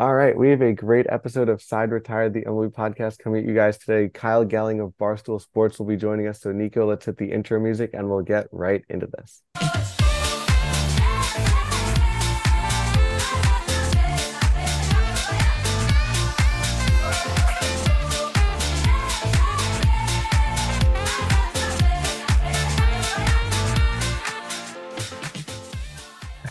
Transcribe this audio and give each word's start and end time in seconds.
All 0.00 0.14
right, 0.14 0.36
we 0.36 0.48
have 0.48 0.62
a 0.62 0.72
great 0.72 1.06
episode 1.08 1.48
of 1.48 1.62
Side 1.62 1.92
Retired, 1.92 2.32
the 2.32 2.42
MLB 2.42 2.72
podcast 2.72 3.18
coming 3.18 3.42
at 3.42 3.48
you 3.48 3.54
guys 3.54 3.78
today. 3.78 4.08
Kyle 4.08 4.44
Gelling 4.44 4.84
of 4.84 4.94
Barstool 4.98 5.40
Sports 5.40 5.78
will 5.78 5.86
be 5.86 5.96
joining 5.96 6.26
us. 6.26 6.40
So, 6.40 6.50
Nico, 6.50 6.86
let's 6.86 7.04
hit 7.04 7.18
the 7.18 7.30
intro 7.30 7.60
music 7.60 7.90
and 7.92 8.08
we'll 8.08 8.22
get 8.22 8.48
right 8.50 8.82
into 8.88 9.06
this. 9.06 10.01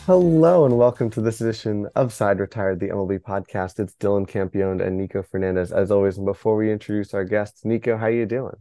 Hello 0.06 0.64
and 0.64 0.76
welcome 0.76 1.10
to 1.10 1.20
this 1.20 1.40
edition 1.40 1.86
of 1.94 2.12
Side 2.12 2.40
Retired, 2.40 2.80
the 2.80 2.88
MLB 2.88 3.20
podcast. 3.20 3.78
It's 3.78 3.94
Dylan 3.94 4.28
Campione 4.28 4.84
and 4.84 4.98
Nico 4.98 5.22
Fernandez, 5.22 5.70
as 5.70 5.92
always. 5.92 6.16
And 6.16 6.26
before 6.26 6.56
we 6.56 6.72
introduce 6.72 7.14
our 7.14 7.22
guests, 7.22 7.64
Nico, 7.64 7.96
how 7.96 8.08
you 8.08 8.26
doing? 8.26 8.56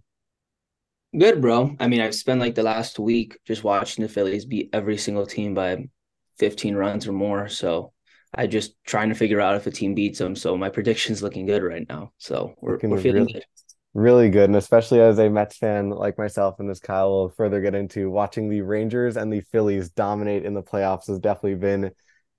Good, 1.18 1.42
bro. 1.42 1.76
I 1.80 1.88
mean, 1.88 2.00
I've 2.00 2.14
spent 2.14 2.40
like 2.40 2.54
the 2.54 2.62
last 2.62 3.00
week 3.00 3.40
just 3.44 3.64
watching 3.64 4.04
the 4.04 4.08
Phillies 4.08 4.46
beat 4.46 4.70
every 4.72 4.98
single 4.98 5.26
team 5.26 5.56
by 5.56 5.90
15 6.38 6.76
runs 6.76 7.08
or 7.08 7.12
more. 7.12 7.48
So 7.48 7.92
I 8.32 8.46
just 8.46 8.76
trying 8.86 9.10
to 9.10 9.16
figure 9.16 9.42
out 9.42 9.56
if 9.56 9.66
a 9.66 9.72
team 9.72 9.96
beats 9.96 10.20
them. 10.20 10.36
So 10.36 10.56
my 10.56 10.70
prediction's 10.70 11.24
looking 11.24 11.48
good 11.48 11.64
right 11.64 11.90
now. 11.90 12.12
So 12.20 12.54
we're, 12.62 12.78
we're 12.84 13.02
feeling 13.02 13.24
really, 13.24 13.34
good. 13.34 13.46
Really 13.94 14.30
good. 14.30 14.46
And 14.46 14.56
especially 14.56 15.02
as 15.02 15.20
a 15.20 15.30
Mets 15.30 15.58
fan 15.58 15.90
like 15.90 16.18
myself 16.18 16.60
and 16.60 16.70
as 16.70 16.80
Kyle 16.80 17.10
will 17.10 17.30
further 17.30 17.60
get 17.60 17.76
into, 17.76 18.10
watching 18.10 18.50
the 18.50 18.62
Rangers 18.62 19.18
and 19.18 19.32
the 19.32 19.42
Phillies 19.42 19.90
dominate 19.90 20.46
in 20.46 20.54
the 20.54 20.64
playoffs 20.64 21.08
has 21.08 21.20
definitely 21.20 21.56
been 21.56 21.92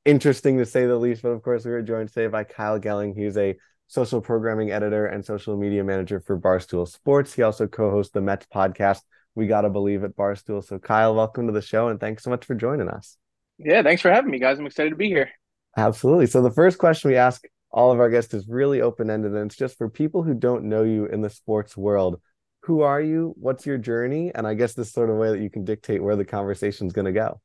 interesting 0.07 0.57
to 0.59 0.65
say 0.65 0.87
the 0.87 0.97
least. 0.97 1.23
But 1.23 1.29
of 1.31 1.43
course, 1.43 1.67
we 1.67 1.73
were 1.73 1.83
joined 1.83 2.09
today 2.09 2.29
by 2.29 2.45
Kyle 2.45 2.81
Gelling. 2.81 3.15
He's 3.15 3.37
a 3.37 3.57
social 3.87 4.23
programming 4.23 4.71
editor 4.71 5.05
and 5.05 5.23
social 5.23 5.55
media 5.59 5.85
manager 5.85 6.21
for 6.21 6.41
Barstool 6.41 6.89
Sports. 6.89 7.35
He 7.35 7.43
also 7.43 7.67
co-hosts 7.67 8.13
the 8.13 8.23
Mets 8.23 8.47
podcast, 8.47 9.01
We 9.35 9.47
Gotta 9.47 9.69
Believe 9.69 10.05
at 10.05 10.17
Barstool. 10.17 10.65
So 10.65 10.79
Kyle, 10.79 11.15
welcome 11.15 11.49
to 11.49 11.53
the 11.53 11.61
show 11.61 11.89
and 11.89 12.01
thanks 12.01 12.23
so 12.23 12.31
much 12.31 12.47
for 12.47 12.55
joining 12.55 12.89
us. 12.89 13.19
Yeah, 13.59 13.83
thanks 13.83 14.01
for 14.01 14.11
having 14.11 14.31
me, 14.31 14.39
guys. 14.39 14.59
I'm 14.59 14.65
excited 14.65 14.91
to 14.91 14.97
be 14.97 15.09
here. 15.09 15.29
Absolutely. 15.77 16.27
So 16.27 16.41
the 16.41 16.51
first 16.51 16.79
question 16.79 17.11
we 17.11 17.17
ask 17.17 17.45
all 17.73 17.91
of 17.91 18.01
our 18.01 18.11
guests 18.11 18.35
is 18.35 18.47
really 18.49 18.81
open-ended 18.81 19.33
and 19.33 19.51
it's 19.51 19.57
just 19.57 19.79
for 19.79 19.89
people 19.89 20.23
who 20.23 20.35
don't 20.35 20.65
know 20.65 20.83
you 20.83 21.07
in 21.07 21.23
the 21.23 21.31
sports 21.31 21.77
world 21.77 22.21
who 22.63 22.83
are 22.83 23.01
you? 23.01 23.35
What's 23.37 23.67
your 23.67 23.79
journey? 23.79 24.33
And 24.35 24.47
i 24.47 24.55
guess 24.55 24.75
this 24.75 24.93
sort 24.93 25.11
of 25.11 25.17
way 25.17 25.31
that 25.31 25.41
you 25.41 25.51
can 25.51 25.65
dictate 25.65 26.03
where 26.03 26.17
the 26.17 26.25
conversation 26.25 26.87
is 26.87 26.93
going 26.93 27.07
to 27.07 27.13
go. 27.13 27.41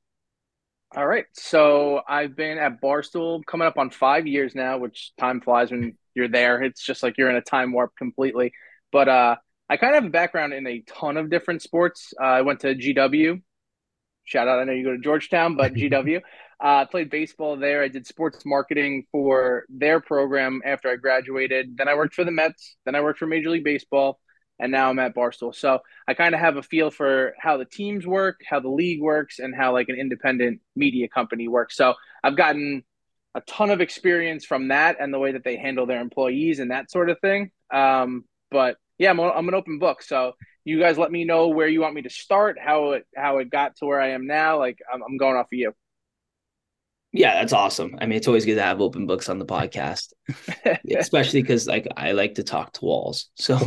All 0.95 1.06
right. 1.06 1.25
So 1.34 2.02
i've 2.08 2.36
been 2.36 2.58
at 2.58 2.81
barstool 2.81 3.44
coming 3.45 3.67
up 3.67 3.78
on 3.78 3.89
five 3.89 4.28
years 4.28 4.56
now 4.56 4.78
which 4.78 5.11
time 5.17 5.42
flies 5.42 5.72
when 5.72 5.97
you're 6.16 6.30
there. 6.30 6.62
It's 6.62 6.84
just 6.84 7.03
like 7.03 7.17
you're 7.17 7.30
in 7.30 7.36
a 7.36 7.41
time 7.41 7.72
warp 7.73 7.95
completely. 7.97 8.53
But 8.91 9.09
uh 9.09 9.36
i 9.69 9.78
kind 9.78 9.95
of 9.95 10.03
have 10.03 10.09
a 10.09 10.12
background 10.12 10.53
in 10.53 10.66
a 10.67 10.81
ton 10.81 11.17
of 11.17 11.30
different 11.30 11.62
sports. 11.62 12.14
Uh, 12.22 12.25
i 12.25 12.41
went 12.41 12.62
to 12.62 12.75
gw 12.75 13.41
shout 14.25 14.47
out 14.47 14.59
i 14.59 14.64
know 14.66 14.73
you 14.73 14.84
go 14.84 14.91
to 14.91 15.02
georgetown 15.02 15.56
but 15.56 15.73
gw 15.81 16.22
uh, 16.59 16.86
played 16.86 17.09
baseball 17.09 17.58
there. 17.58 17.83
I 17.83 17.88
did 17.88 18.08
sports 18.08 18.45
marketing 18.45 19.05
for 19.11 19.66
their 19.69 20.00
program 20.00 20.61
after 20.66 20.89
I 20.89 20.95
graduated. 20.95 21.77
Then 21.77 21.88
I 21.88 21.95
worked 21.95 22.16
for 22.16 22.23
the 22.23 22.31
Mets. 22.31 22.77
Then 22.86 22.95
I 22.95 23.02
worked 23.02 23.19
for 23.19 23.27
Major 23.27 23.50
League 23.50 23.63
Baseball, 23.63 24.19
and 24.59 24.72
now 24.72 24.89
I'm 24.89 25.00
at 25.00 25.16
Barstool. 25.16 25.53
So 25.53 25.80
I 26.08 26.13
kind 26.13 26.33
of 26.33 26.41
have 26.41 26.58
a 26.58 26.63
feel 26.63 26.89
for 26.89 27.33
how 27.39 27.58
the 27.58 27.66
teams 27.66 28.08
work, 28.08 28.41
how 28.47 28.59
the 28.59 28.69
league 28.69 29.02
works, 29.02 29.39
and 29.39 29.55
how 29.55 29.73
like 29.73 29.89
an 29.89 29.95
independent 29.95 30.61
media 30.75 31.08
company 31.08 31.47
works. 31.47 31.75
So 31.75 31.94
I've 32.23 32.38
gotten 32.38 32.83
a 33.35 33.41
ton 33.41 33.69
of 33.69 33.81
experience 33.81 34.45
from 34.45 34.69
that 34.69 34.97
and 35.00 35.13
the 35.13 35.19
way 35.19 35.33
that 35.33 35.44
they 35.44 35.58
handle 35.58 35.85
their 35.85 36.02
employees 36.02 36.59
and 36.59 36.72
that 36.72 36.89
sort 36.89 37.11
of 37.11 37.19
thing. 37.19 37.52
Um, 37.72 38.25
but 38.50 38.78
yeah, 38.97 39.11
I'm, 39.11 39.19
I'm 39.19 39.47
an 39.47 39.53
open 39.53 39.78
book. 39.78 40.02
So 40.02 40.33
you 40.66 40.80
guys 40.80 40.97
let 40.97 41.11
me 41.11 41.23
know 41.23 41.50
where 41.50 41.67
you 41.67 41.81
want 41.81 41.94
me 41.94 42.02
to 42.02 42.09
start, 42.09 42.57
how 42.59 42.94
it 42.94 43.06
how 43.16 43.38
it 43.38 43.51
got 43.51 43.75
to 43.78 43.85
where 43.85 44.01
I 44.01 44.09
am 44.09 44.25
now. 44.25 44.57
Like 44.57 44.79
I'm, 44.91 45.03
I'm 45.03 45.17
going 45.17 45.38
off 45.38 45.46
of 45.46 45.53
you. 45.53 45.73
Yeah, 47.13 47.35
that's 47.35 47.53
awesome. 47.53 47.95
I 48.00 48.06
mean, 48.06 48.18
it's 48.18 48.28
always 48.28 48.45
good 48.45 48.56
to 48.56 48.62
have 48.62 48.81
open 48.81 49.07
books 49.07 49.29
on 49.29 49.40
the 49.40 49.45
podcast, 49.45 50.13
especially 50.97 51.41
because 51.41 51.66
like 51.66 51.88
I 51.95 52.12
like 52.12 52.35
to 52.35 52.44
talk 52.44 52.73
to 52.73 52.85
walls. 52.85 53.29
So, 53.35 53.57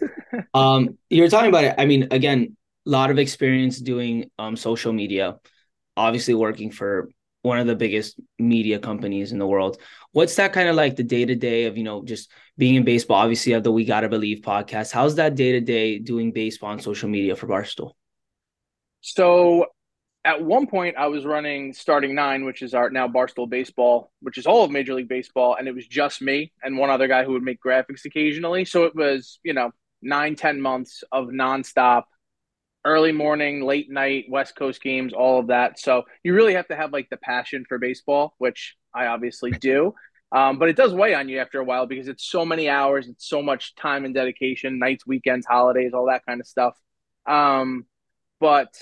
um, 0.54 0.98
you're 1.08 1.28
talking 1.28 1.48
about 1.48 1.64
it. 1.64 1.74
I 1.78 1.86
mean, 1.86 2.08
again, 2.10 2.56
a 2.86 2.90
lot 2.90 3.10
of 3.10 3.18
experience 3.18 3.78
doing 3.78 4.30
um 4.38 4.56
social 4.56 4.92
media, 4.92 5.38
obviously 5.96 6.34
working 6.34 6.70
for 6.70 7.08
one 7.42 7.58
of 7.58 7.66
the 7.66 7.76
biggest 7.76 8.20
media 8.38 8.78
companies 8.78 9.32
in 9.32 9.38
the 9.38 9.46
world. 9.46 9.78
What's 10.12 10.34
that 10.36 10.52
kind 10.52 10.68
of 10.68 10.76
like 10.76 10.96
the 10.96 11.04
day 11.04 11.24
to 11.24 11.34
day 11.36 11.64
of 11.64 11.78
you 11.78 11.84
know 11.84 12.04
just 12.04 12.30
being 12.58 12.74
in 12.74 12.84
baseball? 12.84 13.18
Obviously, 13.18 13.50
you 13.50 13.54
have 13.54 13.64
the 13.64 13.72
We 13.72 13.84
Gotta 13.84 14.08
Believe 14.08 14.40
podcast. 14.40 14.92
How's 14.92 15.14
that 15.14 15.36
day 15.36 15.52
to 15.52 15.60
day 15.60 15.98
doing 16.00 16.32
baseball 16.32 16.70
on 16.70 16.80
social 16.80 17.08
media 17.08 17.36
for 17.36 17.46
Barstool? 17.46 17.92
So 19.00 19.66
at 20.24 20.42
one 20.42 20.66
point 20.66 20.96
I 20.98 21.06
was 21.06 21.24
running 21.24 21.72
starting 21.72 22.14
nine, 22.14 22.44
which 22.44 22.62
is 22.62 22.74
our 22.74 22.90
now 22.90 23.08
Barstool 23.08 23.48
Baseball, 23.48 24.12
which 24.20 24.36
is 24.38 24.46
all 24.46 24.64
of 24.64 24.70
Major 24.70 24.94
League 24.94 25.08
Baseball, 25.08 25.56
and 25.56 25.66
it 25.66 25.74
was 25.74 25.86
just 25.86 26.20
me 26.20 26.52
and 26.62 26.76
one 26.76 26.90
other 26.90 27.08
guy 27.08 27.24
who 27.24 27.32
would 27.32 27.42
make 27.42 27.62
graphics 27.62 28.04
occasionally. 28.04 28.64
So 28.64 28.84
it 28.84 28.94
was, 28.94 29.38
you 29.42 29.54
know, 29.54 29.70
nine, 30.02 30.36
ten 30.36 30.60
months 30.60 31.04
of 31.10 31.28
nonstop, 31.28 32.04
early 32.84 33.12
morning, 33.12 33.62
late 33.62 33.90
night, 33.90 34.26
West 34.28 34.56
Coast 34.56 34.82
games, 34.82 35.14
all 35.14 35.40
of 35.40 35.46
that. 35.48 35.78
So 35.78 36.04
you 36.22 36.34
really 36.34 36.54
have 36.54 36.68
to 36.68 36.76
have 36.76 36.92
like 36.92 37.08
the 37.10 37.16
passion 37.16 37.64
for 37.66 37.78
baseball, 37.78 38.34
which 38.38 38.76
I 38.94 39.06
obviously 39.06 39.50
do. 39.52 39.94
Um, 40.32 40.58
but 40.58 40.68
it 40.68 40.76
does 40.76 40.94
weigh 40.94 41.14
on 41.14 41.28
you 41.28 41.38
after 41.38 41.58
a 41.58 41.64
while 41.64 41.86
because 41.86 42.08
it's 42.08 42.24
so 42.24 42.44
many 42.44 42.68
hours, 42.68 43.08
it's 43.08 43.28
so 43.28 43.42
much 43.42 43.74
time 43.74 44.04
and 44.04 44.14
dedication, 44.14 44.78
nights, 44.78 45.06
weekends, 45.06 45.46
holidays, 45.46 45.92
all 45.92 46.06
that 46.06 46.24
kind 46.24 46.40
of 46.40 46.46
stuff. 46.46 46.76
Um, 47.26 47.86
but 48.38 48.72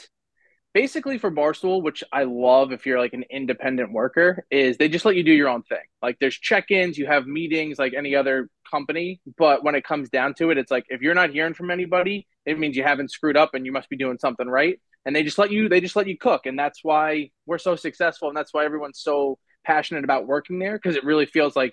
basically 0.74 1.18
for 1.18 1.30
Barstool, 1.30 1.82
which 1.82 2.04
I 2.12 2.24
love 2.24 2.72
if 2.72 2.86
you're 2.86 2.98
like 2.98 3.12
an 3.12 3.24
independent 3.30 3.92
worker, 3.92 4.44
is 4.50 4.76
they 4.76 4.88
just 4.88 5.04
let 5.04 5.16
you 5.16 5.22
do 5.22 5.32
your 5.32 5.48
own 5.48 5.62
thing. 5.62 5.78
Like 6.02 6.18
there's 6.20 6.36
check-ins, 6.36 6.98
you 6.98 7.06
have 7.06 7.26
meetings 7.26 7.78
like 7.78 7.94
any 7.94 8.14
other 8.14 8.48
company, 8.70 9.20
but 9.36 9.64
when 9.64 9.74
it 9.74 9.84
comes 9.84 10.10
down 10.10 10.34
to 10.34 10.50
it, 10.50 10.58
it's 10.58 10.70
like 10.70 10.84
if 10.88 11.00
you're 11.00 11.14
not 11.14 11.30
hearing 11.30 11.54
from 11.54 11.70
anybody, 11.70 12.26
it 12.46 12.58
means 12.58 12.76
you 12.76 12.82
haven't 12.82 13.10
screwed 13.10 13.36
up 13.36 13.54
and 13.54 13.66
you 13.66 13.72
must 13.72 13.88
be 13.88 13.96
doing 13.96 14.18
something 14.18 14.48
right. 14.48 14.80
And 15.04 15.16
they 15.16 15.22
just 15.22 15.38
let 15.38 15.50
you 15.50 15.68
they 15.68 15.80
just 15.80 15.96
let 15.96 16.06
you 16.06 16.18
cook. 16.18 16.46
And 16.46 16.58
that's 16.58 16.80
why 16.82 17.30
we're 17.46 17.58
so 17.58 17.76
successful 17.76 18.28
and 18.28 18.36
that's 18.36 18.52
why 18.52 18.64
everyone's 18.64 19.00
so 19.00 19.38
passionate 19.64 20.04
about 20.04 20.26
working 20.26 20.58
there 20.58 20.76
because 20.76 20.96
it 20.96 21.04
really 21.04 21.26
feels 21.26 21.56
like 21.56 21.72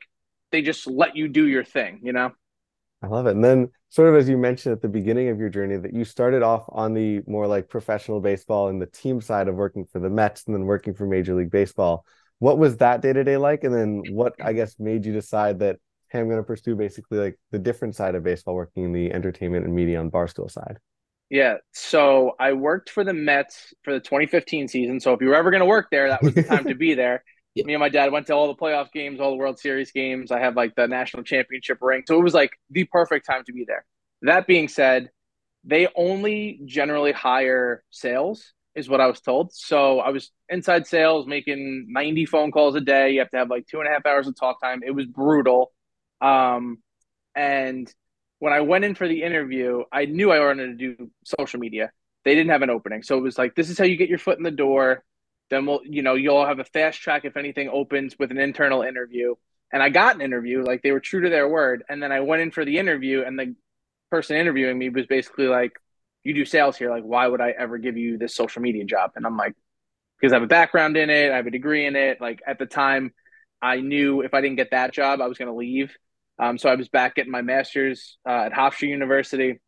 they 0.51 0.62
just 0.62 0.88
let 0.88 1.16
you 1.16 1.27
do 1.27 1.47
your 1.47 1.63
thing, 1.63 2.00
you 2.03 2.13
know? 2.13 2.31
I 3.01 3.07
love 3.07 3.28
it. 3.28 3.35
And 3.35 3.44
then, 3.44 3.69
sort 3.89 4.09
of 4.09 4.16
as 4.16 4.28
you 4.28 4.38
mentioned 4.38 4.73
at 4.73 4.81
the 4.81 4.88
beginning 4.89 5.29
of 5.29 5.39
your 5.39 5.50
journey, 5.50 5.78
that 5.78 5.94
you 5.94 6.06
started 6.06 6.44
off 6.44 6.66
on 6.69 6.94
the 6.94 7.22
more 7.28 7.47
like 7.47 7.69
professional 7.69 8.19
baseball 8.19 8.69
and 8.69 8.81
the 8.81 8.88
team 8.88 9.22
side 9.22 9.47
of 9.47 9.56
working 9.56 9.85
for 9.85 10.00
the 10.00 10.09
Mets 10.09 10.45
and 10.45 10.56
then 10.56 10.66
working 10.66 10.94
for 10.94 11.06
Major 11.06 11.35
League 11.35 11.51
Baseball. 11.51 12.06
What 12.39 12.57
was 12.57 12.78
that 12.78 13.01
day 13.01 13.13
to 13.13 13.23
day 13.23 13.38
like? 13.38 13.63
And 13.63 13.73
then, 13.73 14.03
what 14.11 14.33
I 14.44 14.53
guess 14.53 14.75
made 14.79 15.06
you 15.06 15.13
decide 15.13 15.59
that, 15.59 15.78
hey, 16.09 16.19
I'm 16.19 16.28
going 16.28 16.38
to 16.39 16.44
pursue 16.44 16.75
basically 16.75 17.19
like 17.19 17.39
the 17.51 17.59
different 17.59 17.95
side 17.95 18.16
of 18.16 18.23
baseball, 18.23 18.56
working 18.56 18.83
in 18.85 18.94
the 18.94 19.12
entertainment 19.12 19.66
and 19.66 19.75
media 19.75 20.00
on 20.00 20.09
Barstool 20.09 20.50
side? 20.50 20.79
Yeah. 21.29 21.56
So 21.73 22.33
I 22.39 22.53
worked 22.53 22.89
for 22.89 23.03
the 23.03 23.13
Mets 23.13 23.73
for 23.83 23.94
the 23.94 24.00
2015 24.00 24.67
season. 24.67 25.00
So 25.00 25.13
if 25.13 25.22
you 25.22 25.27
were 25.27 25.35
ever 25.35 25.51
going 25.51 25.62
to 25.62 25.66
work 25.66 25.88
there, 25.91 26.09
that 26.09 26.22
was 26.22 26.33
the 26.33 26.44
time 26.44 26.66
to 26.66 26.75
be 26.75 26.94
there. 26.94 27.23
Me 27.56 27.74
and 27.74 27.80
my 27.80 27.90
dad 27.90 28.12
went 28.12 28.28
to 28.28 28.34
all 28.34 28.48
the 28.48 28.56
playoff 28.56 28.92
games, 28.92 29.20
all 29.20 29.32
the 29.32 29.38
World 29.38 29.60
Series 29.60 29.92
games. 29.92 30.32
I 30.32 30.40
have 30.40 30.58
like 30.58 30.76
the 30.76 30.88
national 30.88 31.24
championship 31.24 31.78
ring. 31.82 32.04
So 32.06 32.20
it 32.20 32.24
was 32.24 32.34
like 32.34 32.52
the 32.70 32.84
perfect 32.84 33.26
time 33.26 33.44
to 33.46 33.54
be 33.54 33.64
there. 33.66 33.86
That 34.24 34.46
being 34.46 34.68
said, 34.68 35.10
they 35.64 35.88
only 35.96 36.60
generally 36.66 37.14
hire 37.14 37.84
sales, 37.92 38.54
is 38.76 38.90
what 38.90 39.00
I 39.00 39.08
was 39.08 39.22
told. 39.22 39.54
So 39.54 40.00
I 40.00 40.10
was 40.10 40.32
inside 40.50 40.86
sales, 40.86 41.26
making 41.26 41.86
90 41.90 42.26
phone 42.26 42.52
calls 42.52 42.76
a 42.76 42.82
day. 42.82 43.12
You 43.12 43.20
have 43.20 43.32
to 43.32 43.38
have 43.38 43.50
like 43.50 43.66
two 43.68 43.80
and 43.80 43.88
a 43.88 43.92
half 43.92 44.06
hours 44.06 44.28
of 44.28 44.38
talk 44.38 44.62
time. 44.62 44.82
It 44.86 44.92
was 44.92 45.06
brutal. 45.06 45.72
Um, 46.22 46.80
and 47.36 47.92
when 48.40 48.51
I 48.51 48.62
went 48.62 48.84
in 48.84 48.96
for 48.96 49.08
the 49.08 49.24
interview, 49.24 49.84
I 49.92 50.06
knew 50.06 50.31
I 50.31 50.40
wanted 50.40 50.78
to 50.78 50.96
do 50.96 51.10
social 51.24 51.60
media. 51.60 51.92
They 52.25 52.36
didn't 52.36 52.51
have 52.51 52.63
an 52.63 52.69
opening. 52.69 53.01
So 53.04 53.18
it 53.18 53.22
was 53.22 53.38
like, 53.38 53.56
this 53.56 53.69
is 53.69 53.78
how 53.78 53.86
you 53.86 53.96
get 53.96 54.10
your 54.10 54.18
foot 54.18 54.38
in 54.38 54.44
the 54.44 54.51
door 54.51 55.04
then 55.50 55.65
we'll, 55.65 55.81
you 55.83 56.01
know, 56.01 56.15
you'll 56.15 56.45
have 56.45 56.59
a 56.59 56.63
fast 56.65 57.01
track 57.01 57.25
if 57.25 57.38
anything 57.38 57.69
opens 57.69 58.18
with 58.18 58.31
an 58.31 58.38
internal 58.38 58.81
interview. 58.81 59.36
And 59.71 59.83
I 59.83 59.89
got 59.89 60.15
an 60.15 60.21
interview, 60.21 60.63
like 60.63 60.81
they 60.81 60.92
were 60.92 61.00
true 61.00 61.21
to 61.21 61.30
their 61.30 61.47
word. 61.47 61.83
And 61.89 62.01
then 62.01 62.12
I 62.12 62.21
went 62.21 62.42
in 62.42 62.51
for 62.51 62.65
the 62.65 62.77
interview, 62.77 63.24
and 63.24 63.38
the 63.38 63.56
person 64.09 64.38
interviewing 64.38 64.77
me 64.77 64.89
was 64.89 65.06
basically 65.06 65.47
like, 65.47 65.74
You 66.24 66.33
do 66.33 66.45
sales 66.45 66.77
here. 66.77 66.89
Like, 66.89 67.03
why 67.03 67.27
would 67.27 67.42
I 67.42 67.51
ever 67.51 67.77
give 67.77 67.97
you 67.97 68.18
this 68.18 68.36
social 68.36 68.62
media 68.62 68.86
job? 68.86 69.12
And 69.15 69.25
I'm 69.25 69.38
like, 69.38 69.56
Because 70.19 70.33
I 70.33 70.38
have 70.38 70.44
a 70.44 70.47
background 70.47 70.97
in 70.97 71.09
it, 71.09 71.31
I 71.31 71.36
have 71.36 71.48
a 71.48 71.51
degree 71.51 71.86
in 71.86 71.95
it. 71.95 72.21
Like, 72.21 72.41
at 72.48 72.59
the 72.59 72.65
time, 72.65 73.13
I 73.62 73.81
knew 73.81 74.21
if 74.21 74.33
I 74.33 74.41
didn't 74.41 74.57
get 74.57 74.71
that 74.71 74.94
job, 74.94 75.21
I 75.21 75.27
was 75.27 75.38
going 75.38 75.51
to 75.51 75.57
leave. 75.57 75.95
Um, 76.38 76.57
so 76.57 76.69
I 76.69 76.75
was 76.75 76.89
back 76.89 77.15
getting 77.15 77.31
my 77.31 77.41
master's 77.41 78.18
uh, 78.27 78.44
at 78.45 78.53
Hofstra 78.53 78.89
University. 78.89 79.59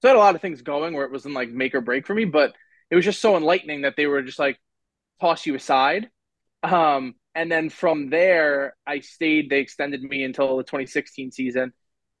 So 0.00 0.08
I 0.08 0.10
had 0.10 0.16
a 0.16 0.20
lot 0.20 0.34
of 0.34 0.42
things 0.42 0.62
going 0.62 0.94
where 0.94 1.06
it 1.06 1.12
wasn't 1.12 1.34
like 1.34 1.50
make 1.50 1.74
or 1.74 1.80
break 1.80 2.06
for 2.06 2.14
me, 2.14 2.26
but 2.26 2.54
it 2.90 2.96
was 2.96 3.04
just 3.04 3.20
so 3.20 3.36
enlightening 3.36 3.82
that 3.82 3.94
they 3.96 4.06
were 4.06 4.22
just 4.22 4.38
like, 4.38 4.58
toss 5.20 5.46
you 5.46 5.54
aside. 5.54 6.10
Um, 6.62 7.14
and 7.34 7.50
then 7.50 7.68
from 7.68 8.10
there, 8.10 8.76
I 8.86 9.00
stayed. 9.00 9.50
They 9.50 9.60
extended 9.60 10.02
me 10.02 10.24
until 10.24 10.56
the 10.56 10.62
2016 10.62 11.32
season. 11.32 11.72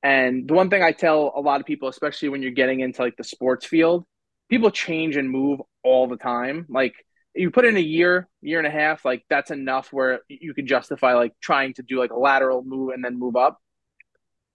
And 0.02 0.46
the 0.46 0.54
one 0.54 0.70
thing 0.70 0.82
I 0.82 0.92
tell 0.92 1.32
a 1.34 1.40
lot 1.40 1.60
of 1.60 1.66
people, 1.66 1.88
especially 1.88 2.28
when 2.28 2.42
you're 2.42 2.52
getting 2.52 2.80
into 2.80 3.02
like 3.02 3.16
the 3.16 3.24
sports 3.24 3.66
field, 3.66 4.04
people 4.48 4.70
change 4.70 5.16
and 5.16 5.28
move 5.30 5.60
all 5.82 6.06
the 6.06 6.16
time. 6.16 6.66
Like 6.68 6.94
you 7.34 7.50
put 7.50 7.64
in 7.64 7.76
a 7.76 7.80
year, 7.80 8.28
year 8.40 8.58
and 8.58 8.66
a 8.66 8.70
half, 8.70 9.04
like 9.04 9.24
that's 9.28 9.50
enough 9.50 9.92
where 9.92 10.20
you 10.28 10.54
can 10.54 10.66
justify 10.66 11.14
like 11.14 11.32
trying 11.40 11.74
to 11.74 11.82
do 11.82 11.98
like 11.98 12.10
a 12.10 12.18
lateral 12.18 12.62
move 12.62 12.90
and 12.94 13.04
then 13.04 13.18
move 13.18 13.36
up. 13.36 13.58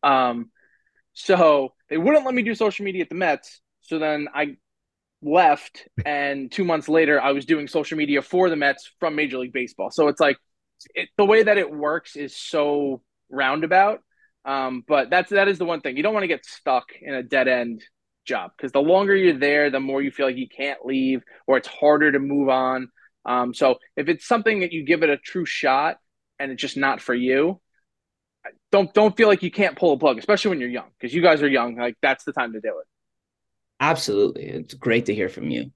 Um, 0.03 0.51
so 1.13 1.73
they 1.89 1.97
wouldn't 1.97 2.25
let 2.25 2.33
me 2.33 2.43
do 2.43 2.55
social 2.55 2.85
media 2.85 3.01
at 3.03 3.09
the 3.09 3.15
Mets. 3.15 3.61
So 3.81 3.99
then 3.99 4.27
I 4.33 4.57
left, 5.21 5.87
and 6.05 6.51
two 6.51 6.63
months 6.63 6.89
later, 6.89 7.21
I 7.21 7.31
was 7.31 7.45
doing 7.45 7.67
social 7.67 7.97
media 7.97 8.21
for 8.21 8.49
the 8.49 8.55
Mets 8.55 8.91
from 8.99 9.15
Major 9.15 9.37
League 9.37 9.53
Baseball. 9.53 9.91
So 9.91 10.07
it's 10.07 10.19
like 10.19 10.37
it, 10.95 11.09
the 11.17 11.25
way 11.25 11.43
that 11.43 11.57
it 11.57 11.71
works 11.71 12.15
is 12.15 12.35
so 12.35 13.01
roundabout. 13.29 13.99
Um, 14.43 14.83
but 14.87 15.09
that's 15.09 15.29
that 15.29 15.47
is 15.47 15.59
the 15.59 15.65
one 15.65 15.81
thing 15.81 15.97
you 15.97 16.03
don't 16.03 16.13
want 16.13 16.23
to 16.23 16.27
get 16.27 16.45
stuck 16.45 16.85
in 16.99 17.13
a 17.13 17.21
dead 17.21 17.47
end 17.47 17.83
job 18.25 18.51
because 18.57 18.71
the 18.71 18.81
longer 18.81 19.15
you're 19.15 19.37
there, 19.37 19.69
the 19.69 19.79
more 19.79 20.01
you 20.01 20.11
feel 20.11 20.25
like 20.25 20.37
you 20.37 20.49
can't 20.49 20.85
leave 20.85 21.21
or 21.47 21.57
it's 21.57 21.67
harder 21.67 22.11
to 22.11 22.19
move 22.19 22.49
on. 22.49 22.89
Um, 23.25 23.53
so 23.53 23.77
if 23.95 24.09
it's 24.09 24.27
something 24.27 24.61
that 24.61 24.71
you 24.71 24.83
give 24.83 25.03
it 25.03 25.09
a 25.09 25.17
true 25.17 25.45
shot 25.45 25.97
and 26.39 26.51
it's 26.51 26.61
just 26.61 26.77
not 26.77 27.01
for 27.01 27.13
you, 27.13 27.61
don't 28.71 28.91
don't 28.93 29.15
feel 29.15 29.27
like 29.27 29.43
you 29.43 29.51
can't 29.51 29.77
pull 29.77 29.93
a 29.93 29.97
plug, 29.97 30.17
especially 30.17 30.49
when 30.49 30.59
you're 30.59 30.69
young 30.69 30.89
because 30.99 31.13
you 31.13 31.21
guys 31.21 31.43
are 31.43 31.47
young. 31.47 31.75
Like 31.75 31.97
that's 32.01 32.23
the 32.23 32.33
time 32.33 32.53
to 32.53 32.61
do 32.61 32.79
it. 32.79 32.87
Absolutely, 33.81 34.45
it's 34.45 34.75
great 34.75 35.07
to 35.07 35.13
hear 35.13 35.27
from 35.27 35.49
you. 35.49 35.71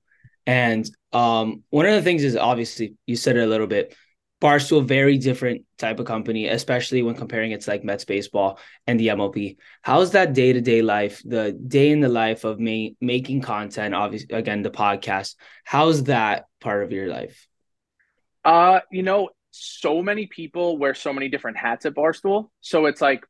And 0.48 0.90
um, 1.12 1.64
one 1.72 1.88
of 1.88 1.94
the 1.94 2.04
things 2.04 2.24
is 2.24 2.38
obviously 2.38 2.96
you 3.06 3.16
said 3.18 3.36
it 3.36 3.44
a 3.44 3.48
little 3.48 3.68
bit 3.68 3.96
Barstool, 4.42 4.86
very 4.86 5.18
different 5.18 5.66
type 5.78 6.00
of 6.00 6.06
company, 6.06 6.48
especially 6.48 7.02
when 7.02 7.16
comparing 7.16 7.52
it 7.52 7.62
to 7.62 7.70
like 7.70 7.84
Mets 7.84 8.06
baseball 8.06 8.60
and 8.86 9.00
the 9.00 9.08
MLB. 9.08 9.58
How's 9.82 10.12
that 10.12 10.34
day 10.34 10.54
to 10.54 10.62
day 10.62 10.82
life, 10.82 11.22
the 11.26 11.52
day 11.54 11.90
in 11.90 12.02
the 12.02 12.10
life 12.10 12.44
of 12.44 12.60
me 12.60 12.96
making 13.00 13.42
content? 13.42 13.96
Obviously, 13.96 14.36
again, 14.36 14.62
the 14.62 14.70
podcast. 14.70 15.36
How's 15.64 16.04
that 16.04 16.46
part 16.60 16.84
of 16.84 16.92
your 16.92 17.08
life? 17.08 17.48
Uh, 18.44 18.82
you 18.92 19.04
know, 19.04 19.30
so 19.52 20.02
many 20.04 20.28
people 20.28 20.78
wear 20.78 20.94
so 20.94 21.14
many 21.14 21.30
different 21.30 21.58
hats 21.58 21.86
at 21.86 21.96
Barstool. 21.96 22.50
So 22.60 22.86
it's 22.86 23.02
like 23.02 23.26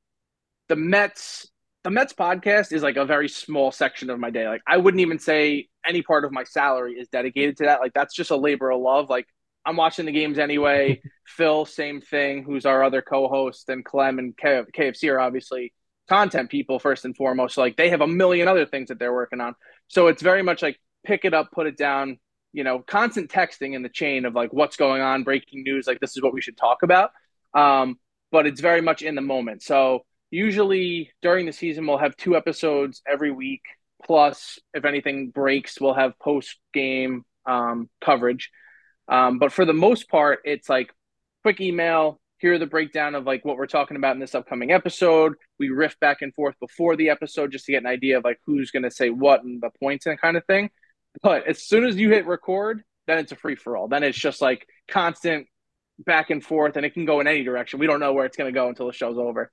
the 0.67 0.75
Mets, 0.75 1.47
the 1.85 1.91
Mets 1.91 2.13
podcast 2.13 2.73
is 2.73 2.81
like 2.81 2.97
a 2.97 3.05
very 3.05 3.29
small 3.29 3.71
section 3.71 4.09
of 4.09 4.19
my 4.19 4.31
day. 4.31 4.47
Like 4.47 4.63
I 4.65 4.77
wouldn't 4.77 5.01
even 5.01 5.19
say 5.19 5.67
any 5.87 6.01
part 6.01 6.25
of 6.25 6.31
my 6.31 6.43
salary 6.43 6.93
is 6.93 7.09
dedicated 7.09 7.57
to 7.57 7.65
that. 7.65 7.79
Like 7.79 7.93
that's 7.93 8.15
just 8.15 8.31
a 8.31 8.35
labor 8.35 8.71
of 8.71 8.81
love. 8.81 9.07
Like 9.07 9.27
I'm 9.67 9.75
watching 9.75 10.07
the 10.07 10.11
games 10.11 10.39
anyway. 10.39 10.99
Phil, 11.27 11.63
same 11.63 12.01
thing, 12.01 12.43
who's 12.43 12.65
our 12.65 12.83
other 12.83 13.03
co-host, 13.03 13.69
and 13.69 13.85
Clem 13.85 14.17
and 14.17 14.35
K- 14.35 14.63
KFC 14.75 15.11
are 15.11 15.19
obviously 15.19 15.73
content 16.09 16.49
people 16.49 16.79
first 16.79 17.05
and 17.05 17.15
foremost. 17.15 17.53
So 17.53 17.61
like 17.61 17.77
they 17.77 17.91
have 17.91 18.01
a 18.01 18.07
million 18.07 18.47
other 18.47 18.65
things 18.65 18.87
that 18.87 18.97
they're 18.97 19.13
working 19.13 19.39
on. 19.39 19.53
So 19.87 20.07
it's 20.07 20.23
very 20.23 20.41
much 20.41 20.63
like 20.63 20.79
pick 21.05 21.23
it 21.23 21.35
up, 21.35 21.51
put 21.51 21.67
it 21.67 21.77
down. 21.77 22.17
You 22.51 22.63
know, 22.63 22.79
constant 22.79 23.29
texting 23.29 23.75
in 23.75 23.83
the 23.83 23.89
chain 23.89 24.25
of 24.25 24.33
like 24.33 24.51
what's 24.51 24.75
going 24.75 25.03
on, 25.03 25.23
breaking 25.23 25.61
news. 25.61 25.85
Like 25.85 25.99
this 25.99 26.17
is 26.17 26.23
what 26.23 26.33
we 26.33 26.41
should 26.41 26.57
talk 26.57 26.81
about. 26.81 27.11
Um, 27.53 27.99
but 28.31 28.47
it's 28.47 28.59
very 28.59 28.81
much 28.81 29.03
in 29.03 29.13
the 29.13 29.21
moment. 29.21 29.61
So 29.61 30.03
usually 30.35 31.11
during 31.21 31.45
the 31.45 31.53
season, 31.53 31.87
we'll 31.87 31.97
have 31.97 32.15
two 32.17 32.35
episodes 32.35 33.01
every 33.07 33.31
week. 33.31 33.61
Plus, 34.05 34.59
if 34.73 34.83
anything 34.83 35.29
breaks, 35.29 35.79
we'll 35.79 35.93
have 35.93 36.19
post 36.19 36.59
game 36.73 37.23
um, 37.45 37.89
coverage. 38.03 38.51
Um, 39.07 39.39
but 39.39 39.51
for 39.51 39.65
the 39.65 39.73
most 39.73 40.09
part, 40.09 40.39
it's 40.43 40.69
like 40.69 40.91
quick 41.43 41.61
email. 41.61 42.19
Here 42.39 42.59
the 42.59 42.65
breakdown 42.65 43.15
of 43.15 43.25
like 43.25 43.45
what 43.45 43.55
we're 43.55 43.65
talking 43.65 43.95
about 43.95 44.15
in 44.15 44.19
this 44.19 44.35
upcoming 44.35 44.71
episode. 44.71 45.35
We 45.57 45.69
riff 45.69 45.97
back 46.01 46.21
and 46.21 46.33
forth 46.35 46.55
before 46.59 46.97
the 46.97 47.09
episode 47.09 47.53
just 47.53 47.65
to 47.65 47.71
get 47.71 47.83
an 47.83 47.87
idea 47.87 48.17
of 48.17 48.25
like 48.25 48.39
who's 48.45 48.71
going 48.71 48.83
to 48.83 48.91
say 48.91 49.09
what 49.09 49.43
and 49.43 49.61
the 49.61 49.69
points 49.79 50.05
and 50.05 50.19
kind 50.19 50.35
of 50.35 50.45
thing. 50.45 50.69
But 51.23 51.47
as 51.47 51.63
soon 51.63 51.85
as 51.85 51.95
you 51.95 52.09
hit 52.09 52.27
record, 52.27 52.83
then 53.07 53.19
it's 53.19 53.31
a 53.31 53.37
free 53.37 53.55
for 53.55 53.77
all. 53.77 53.87
Then 53.87 54.03
it's 54.03 54.17
just 54.17 54.41
like 54.41 54.67
constant 54.89 55.47
back 55.97 56.29
and 56.29 56.43
forth, 56.43 56.75
and 56.75 56.85
it 56.85 56.93
can 56.93 57.05
go 57.05 57.21
in 57.21 57.27
any 57.27 57.43
direction. 57.43 57.79
We 57.79 57.87
don't 57.87 58.01
know 58.01 58.11
where 58.11 58.25
it's 58.25 58.35
going 58.35 58.53
to 58.53 58.59
go 58.59 58.67
until 58.67 58.87
the 58.87 58.93
show's 58.93 59.17
over. 59.17 59.49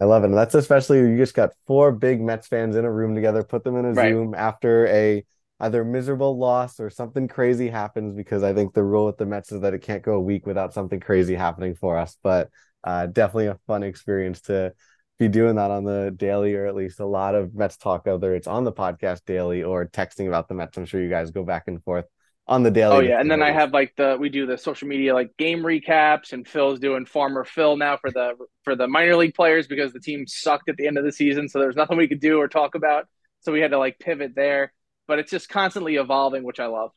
I 0.00 0.04
love 0.06 0.24
it. 0.24 0.26
And 0.26 0.36
that's 0.36 0.54
especially 0.54 0.98
you 0.98 1.16
just 1.16 1.34
got 1.34 1.50
four 1.66 1.92
big 1.92 2.20
Mets 2.20 2.46
fans 2.46 2.76
in 2.76 2.84
a 2.84 2.90
room 2.90 3.14
together, 3.14 3.42
put 3.42 3.64
them 3.64 3.76
in 3.76 3.84
a 3.84 3.92
right. 3.92 4.10
Zoom 4.10 4.34
after 4.34 4.86
a 4.88 5.24
either 5.60 5.84
miserable 5.84 6.36
loss 6.36 6.80
or 6.80 6.90
something 6.90 7.28
crazy 7.28 7.68
happens 7.68 8.12
because 8.12 8.42
I 8.42 8.52
think 8.52 8.74
the 8.74 8.82
rule 8.82 9.06
with 9.06 9.18
the 9.18 9.26
Mets 9.26 9.52
is 9.52 9.60
that 9.60 9.72
it 9.72 9.82
can't 9.82 10.02
go 10.02 10.14
a 10.14 10.20
week 10.20 10.46
without 10.46 10.74
something 10.74 11.00
crazy 11.00 11.34
happening 11.34 11.74
for 11.74 11.96
us. 11.96 12.16
But 12.22 12.50
uh, 12.82 13.06
definitely 13.06 13.46
a 13.46 13.58
fun 13.66 13.82
experience 13.82 14.40
to 14.42 14.74
be 15.18 15.28
doing 15.28 15.54
that 15.56 15.70
on 15.70 15.84
the 15.84 16.12
daily 16.16 16.54
or 16.54 16.66
at 16.66 16.74
least 16.74 16.98
a 16.98 17.06
lot 17.06 17.36
of 17.36 17.54
Mets 17.54 17.76
talk, 17.76 18.04
whether 18.04 18.34
it's 18.34 18.48
on 18.48 18.64
the 18.64 18.72
podcast 18.72 19.24
daily 19.26 19.62
or 19.62 19.86
texting 19.86 20.26
about 20.26 20.48
the 20.48 20.54
Mets. 20.54 20.76
I'm 20.76 20.86
sure 20.86 21.00
you 21.00 21.08
guys 21.08 21.30
go 21.30 21.44
back 21.44 21.64
and 21.68 21.82
forth 21.82 22.06
on 22.46 22.62
the 22.62 22.70
daily. 22.70 22.96
Oh 22.96 23.00
yeah, 23.00 23.20
and 23.20 23.30
then 23.30 23.42
I 23.42 23.50
have 23.50 23.72
like 23.72 23.94
the 23.96 24.16
we 24.18 24.28
do 24.28 24.46
the 24.46 24.58
social 24.58 24.88
media 24.88 25.14
like 25.14 25.36
game 25.36 25.60
recaps, 25.60 26.32
and 26.32 26.46
Phil's 26.46 26.78
doing 26.78 27.06
Farmer 27.06 27.44
Phil 27.44 27.76
now 27.76 27.96
for 27.96 28.10
the 28.10 28.34
for 28.62 28.76
the 28.76 28.86
minor 28.86 29.16
league 29.16 29.34
players 29.34 29.66
because 29.66 29.92
the 29.92 30.00
team 30.00 30.26
sucked 30.26 30.68
at 30.68 30.76
the 30.76 30.86
end 30.86 30.98
of 30.98 31.04
the 31.04 31.12
season, 31.12 31.48
so 31.48 31.58
there's 31.58 31.76
nothing 31.76 31.96
we 31.96 32.08
could 32.08 32.20
do 32.20 32.38
or 32.38 32.48
talk 32.48 32.74
about. 32.74 33.06
So 33.40 33.52
we 33.52 33.60
had 33.60 33.72
to 33.72 33.78
like 33.78 33.98
pivot 33.98 34.32
there 34.34 34.72
but 35.06 35.18
it's 35.18 35.30
just 35.30 35.48
constantly 35.48 35.96
evolving, 35.96 36.44
which 36.44 36.60
I 36.60 36.66
love. 36.66 36.90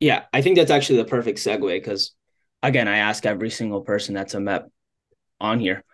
Yeah, 0.00 0.24
I 0.32 0.42
think 0.42 0.56
that's 0.56 0.70
actually 0.70 0.98
the 0.98 1.08
perfect 1.08 1.38
segue 1.38 1.60
because, 1.60 2.12
again, 2.62 2.88
I 2.88 2.98
ask 2.98 3.24
every 3.24 3.50
single 3.50 3.80
person 3.80 4.14
that's 4.14 4.34
a 4.34 4.40
Met 4.40 4.64
on 5.40 5.58
here, 5.58 5.84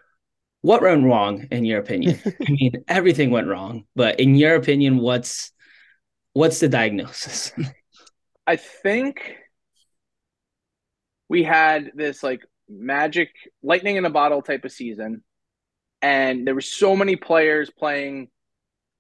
what 0.63 0.83
went 0.83 1.05
wrong 1.05 1.47
in 1.51 1.65
your 1.65 1.81
opinion? 1.81 2.21
I 2.27 2.51
mean, 2.51 2.73
everything 2.89 3.31
went 3.31 3.49
wrong, 3.49 3.85
but 3.95 4.21
in 4.21 4.35
your 4.35 4.57
opinion, 4.57 4.99
what's 4.99 5.53
what's 6.33 6.61
the 6.61 6.69
diagnosis? 6.69 7.53
I 8.47 8.57
think 8.57 9.37
we 11.29 11.43
had 11.43 11.93
this 11.95 12.23
like 12.23 12.41
magic 12.69 13.31
lightning 13.63 13.97
in 13.97 14.05
a 14.05 14.11
bottle 14.11 14.43
type 14.43 14.65
of 14.65 14.73
season, 14.73 15.23
and 16.01 16.47
there 16.47 16.55
were 16.55 16.61
so 16.61 16.97
many 16.97 17.17
players 17.17 17.71
playing. 17.71 18.29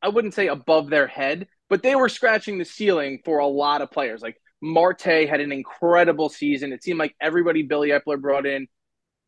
I 0.00 0.08
wouldn't 0.08 0.34
say 0.34 0.48
above 0.48 0.90
their 0.90 1.06
head, 1.06 1.46
but 1.70 1.82
they 1.82 1.94
were 1.94 2.08
scratching 2.08 2.58
the 2.58 2.64
ceiling 2.64 3.20
for 3.24 3.38
a 3.38 3.46
lot 3.46 3.82
of 3.82 3.90
players. 3.90 4.20
Like 4.20 4.36
Marte 4.60 5.02
had 5.02 5.40
an 5.40 5.52
incredible 5.52 6.28
season. 6.28 6.72
It 6.72 6.82
seemed 6.82 6.98
like 6.98 7.14
everybody 7.20 7.62
Billy 7.62 7.90
Eppler 7.90 8.20
brought 8.20 8.46
in 8.46 8.66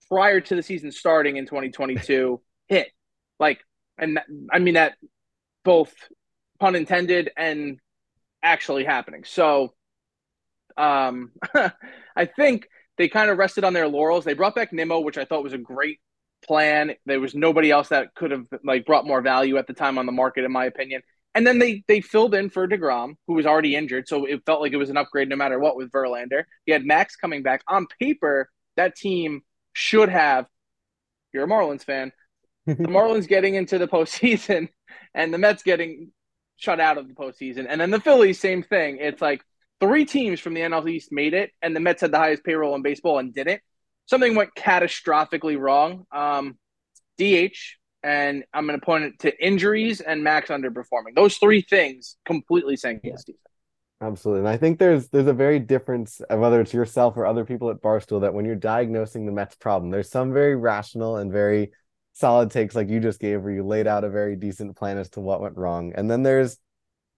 prior 0.08 0.40
to 0.40 0.54
the 0.54 0.62
season 0.62 0.92
starting 0.92 1.36
in 1.36 1.46
2022 1.46 2.40
hit. 2.68 2.88
Like, 3.40 3.60
and 3.98 4.16
that, 4.16 4.26
I 4.52 4.60
mean 4.60 4.74
that 4.74 4.94
both 5.64 5.92
pun 6.60 6.76
intended 6.76 7.30
and 7.36 7.78
actually 8.42 8.84
happening. 8.84 9.24
So, 9.24 9.74
um, 10.76 11.32
I 12.16 12.26
think 12.26 12.68
they 12.96 13.08
kind 13.08 13.30
of 13.30 13.38
rested 13.38 13.64
on 13.64 13.72
their 13.72 13.88
laurels. 13.88 14.24
They 14.24 14.34
brought 14.34 14.54
back 14.54 14.72
Nimmo, 14.72 15.00
which 15.00 15.18
I 15.18 15.24
thought 15.24 15.42
was 15.42 15.52
a 15.52 15.58
great 15.58 16.00
plan. 16.44 16.94
There 17.06 17.20
was 17.20 17.34
nobody 17.34 17.70
else 17.70 17.88
that 17.88 18.14
could 18.14 18.30
have 18.30 18.46
like 18.64 18.86
brought 18.86 19.06
more 19.06 19.20
value 19.20 19.56
at 19.56 19.66
the 19.66 19.72
time 19.72 19.98
on 19.98 20.06
the 20.06 20.12
market, 20.12 20.44
in 20.44 20.52
my 20.52 20.66
opinion. 20.66 21.02
And 21.34 21.46
then 21.46 21.58
they 21.58 21.82
they 21.88 22.00
filled 22.00 22.34
in 22.34 22.48
for 22.50 22.68
Degrom, 22.68 23.16
who 23.26 23.34
was 23.34 23.46
already 23.46 23.74
injured, 23.74 24.06
so 24.06 24.24
it 24.24 24.42
felt 24.46 24.60
like 24.60 24.72
it 24.72 24.76
was 24.76 24.90
an 24.90 24.96
upgrade 24.96 25.28
no 25.28 25.36
matter 25.36 25.58
what 25.58 25.76
with 25.76 25.90
Verlander. 25.90 26.44
You 26.66 26.74
had 26.74 26.84
Max 26.84 27.16
coming 27.16 27.42
back. 27.42 27.62
On 27.66 27.86
paper, 28.00 28.48
that 28.76 28.94
team 28.94 29.42
should 29.72 30.08
have. 30.08 30.46
You're 31.32 31.44
a 31.44 31.48
Marlins 31.48 31.84
fan. 31.84 32.12
the 32.66 32.74
Marlins 32.76 33.26
getting 33.26 33.56
into 33.56 33.78
the 33.78 33.88
postseason, 33.88 34.68
and 35.14 35.34
the 35.34 35.38
Mets 35.38 35.64
getting 35.64 36.12
shut 36.56 36.78
out 36.78 36.98
of 36.98 37.08
the 37.08 37.14
postseason, 37.14 37.66
and 37.68 37.80
then 37.80 37.90
the 37.90 38.00
Phillies, 38.00 38.38
same 38.38 38.62
thing. 38.62 38.98
It's 39.00 39.20
like 39.20 39.42
three 39.80 40.04
teams 40.04 40.40
from 40.40 40.54
the 40.54 40.60
NL 40.60 40.88
East 40.88 41.12
made 41.12 41.34
it, 41.34 41.50
and 41.62 41.74
the 41.74 41.80
Mets 41.80 42.00
had 42.00 42.12
the 42.12 42.18
highest 42.18 42.44
payroll 42.44 42.74
in 42.74 42.82
baseball 42.82 43.18
and 43.18 43.34
didn't. 43.34 43.60
Something 44.06 44.34
went 44.34 44.54
catastrophically 44.54 45.58
wrong. 45.58 46.06
Um, 46.12 46.58
DH 47.18 47.56
and 48.04 48.44
I'm 48.52 48.66
going 48.66 48.78
to 48.78 48.84
point 48.84 49.04
it 49.04 49.18
to 49.20 49.44
injuries 49.44 50.02
and 50.02 50.22
Max 50.22 50.50
underperforming. 50.50 51.14
Those 51.16 51.38
three 51.38 51.62
things 51.62 52.16
completely 52.26 52.76
sank 52.76 53.00
yeah. 53.02 53.16
season. 53.16 53.36
Absolutely. 54.00 54.40
And 54.40 54.48
I 54.48 54.58
think 54.58 54.78
there's 54.78 55.08
there's 55.08 55.26
a 55.26 55.32
very 55.32 55.58
difference 55.58 56.20
of 56.20 56.38
whether 56.38 56.60
it's 56.60 56.74
yourself 56.74 57.16
or 57.16 57.24
other 57.24 57.46
people 57.46 57.70
at 57.70 57.80
Barstool 57.80 58.20
that 58.20 58.34
when 58.34 58.44
you're 58.44 58.56
diagnosing 58.56 59.24
the 59.24 59.32
Mets 59.32 59.54
problem, 59.56 59.90
there's 59.90 60.10
some 60.10 60.34
very 60.34 60.54
rational 60.54 61.16
and 61.16 61.32
very 61.32 61.72
solid 62.12 62.50
takes 62.50 62.74
like 62.74 62.90
you 62.90 63.00
just 63.00 63.20
gave 63.20 63.42
where 63.42 63.52
you 63.52 63.64
laid 63.64 63.86
out 63.86 64.04
a 64.04 64.10
very 64.10 64.36
decent 64.36 64.76
plan 64.76 64.98
as 64.98 65.08
to 65.10 65.20
what 65.20 65.40
went 65.40 65.56
wrong. 65.56 65.94
And 65.96 66.10
then 66.10 66.22
there's 66.22 66.58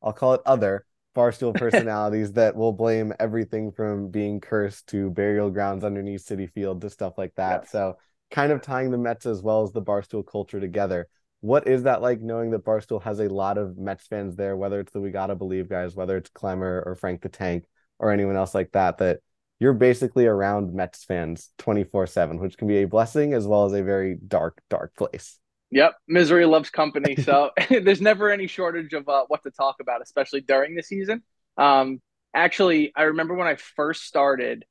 I'll 0.00 0.12
call 0.12 0.34
it 0.34 0.42
other 0.46 0.86
Barstool 1.16 1.54
personalities 1.58 2.32
that 2.32 2.54
will 2.54 2.72
blame 2.72 3.12
everything 3.18 3.72
from 3.72 4.10
being 4.10 4.40
cursed 4.40 4.86
to 4.88 5.10
burial 5.10 5.50
grounds 5.50 5.82
underneath 5.82 6.26
Citi 6.26 6.50
Field 6.52 6.82
to 6.82 6.90
stuff 6.90 7.14
like 7.16 7.34
that. 7.36 7.62
Yeah. 7.64 7.70
So 7.70 7.96
kind 8.30 8.52
of 8.52 8.60
tying 8.60 8.90
the 8.90 8.98
Mets 8.98 9.26
as 9.26 9.42
well 9.42 9.62
as 9.62 9.72
the 9.72 9.82
Barstool 9.82 10.26
culture 10.26 10.60
together. 10.60 11.08
What 11.40 11.66
is 11.66 11.84
that 11.84 12.02
like 12.02 12.20
knowing 12.20 12.50
that 12.50 12.64
Barstool 12.64 13.02
has 13.02 13.20
a 13.20 13.28
lot 13.28 13.58
of 13.58 13.76
Mets 13.76 14.06
fans 14.06 14.36
there, 14.36 14.56
whether 14.56 14.80
it's 14.80 14.92
the 14.92 15.00
We 15.00 15.10
Gotta 15.10 15.34
Believe 15.34 15.68
guys, 15.68 15.94
whether 15.96 16.16
it's 16.16 16.30
Clemmer 16.30 16.82
or 16.84 16.94
Frank 16.94 17.22
the 17.22 17.28
Tank 17.28 17.64
or 17.98 18.10
anyone 18.10 18.36
else 18.36 18.54
like 18.54 18.72
that, 18.72 18.98
that 18.98 19.20
you're 19.58 19.72
basically 19.72 20.26
around 20.26 20.74
Mets 20.74 21.04
fans 21.04 21.50
24 21.58 22.06
7, 22.06 22.38
which 22.38 22.58
can 22.58 22.68
be 22.68 22.78
a 22.78 22.84
blessing 22.86 23.32
as 23.32 23.46
well 23.46 23.64
as 23.64 23.72
a 23.72 23.82
very 23.82 24.18
dark, 24.26 24.60
dark 24.68 24.94
place. 24.96 25.38
Yep, 25.70 25.94
misery 26.08 26.46
loves 26.46 26.70
company. 26.70 27.16
So 27.22 27.50
there's 27.70 28.00
never 28.00 28.30
any 28.30 28.46
shortage 28.46 28.92
of 28.92 29.08
uh, 29.08 29.24
what 29.28 29.42
to 29.44 29.50
talk 29.50 29.76
about, 29.80 30.02
especially 30.02 30.40
during 30.40 30.74
the 30.74 30.82
season. 30.82 31.22
Um, 31.56 32.00
actually, 32.34 32.92
I 32.94 33.04
remember 33.04 33.34
when 33.34 33.48
I 33.48 33.56
first 33.56 34.04
started, 34.04 34.64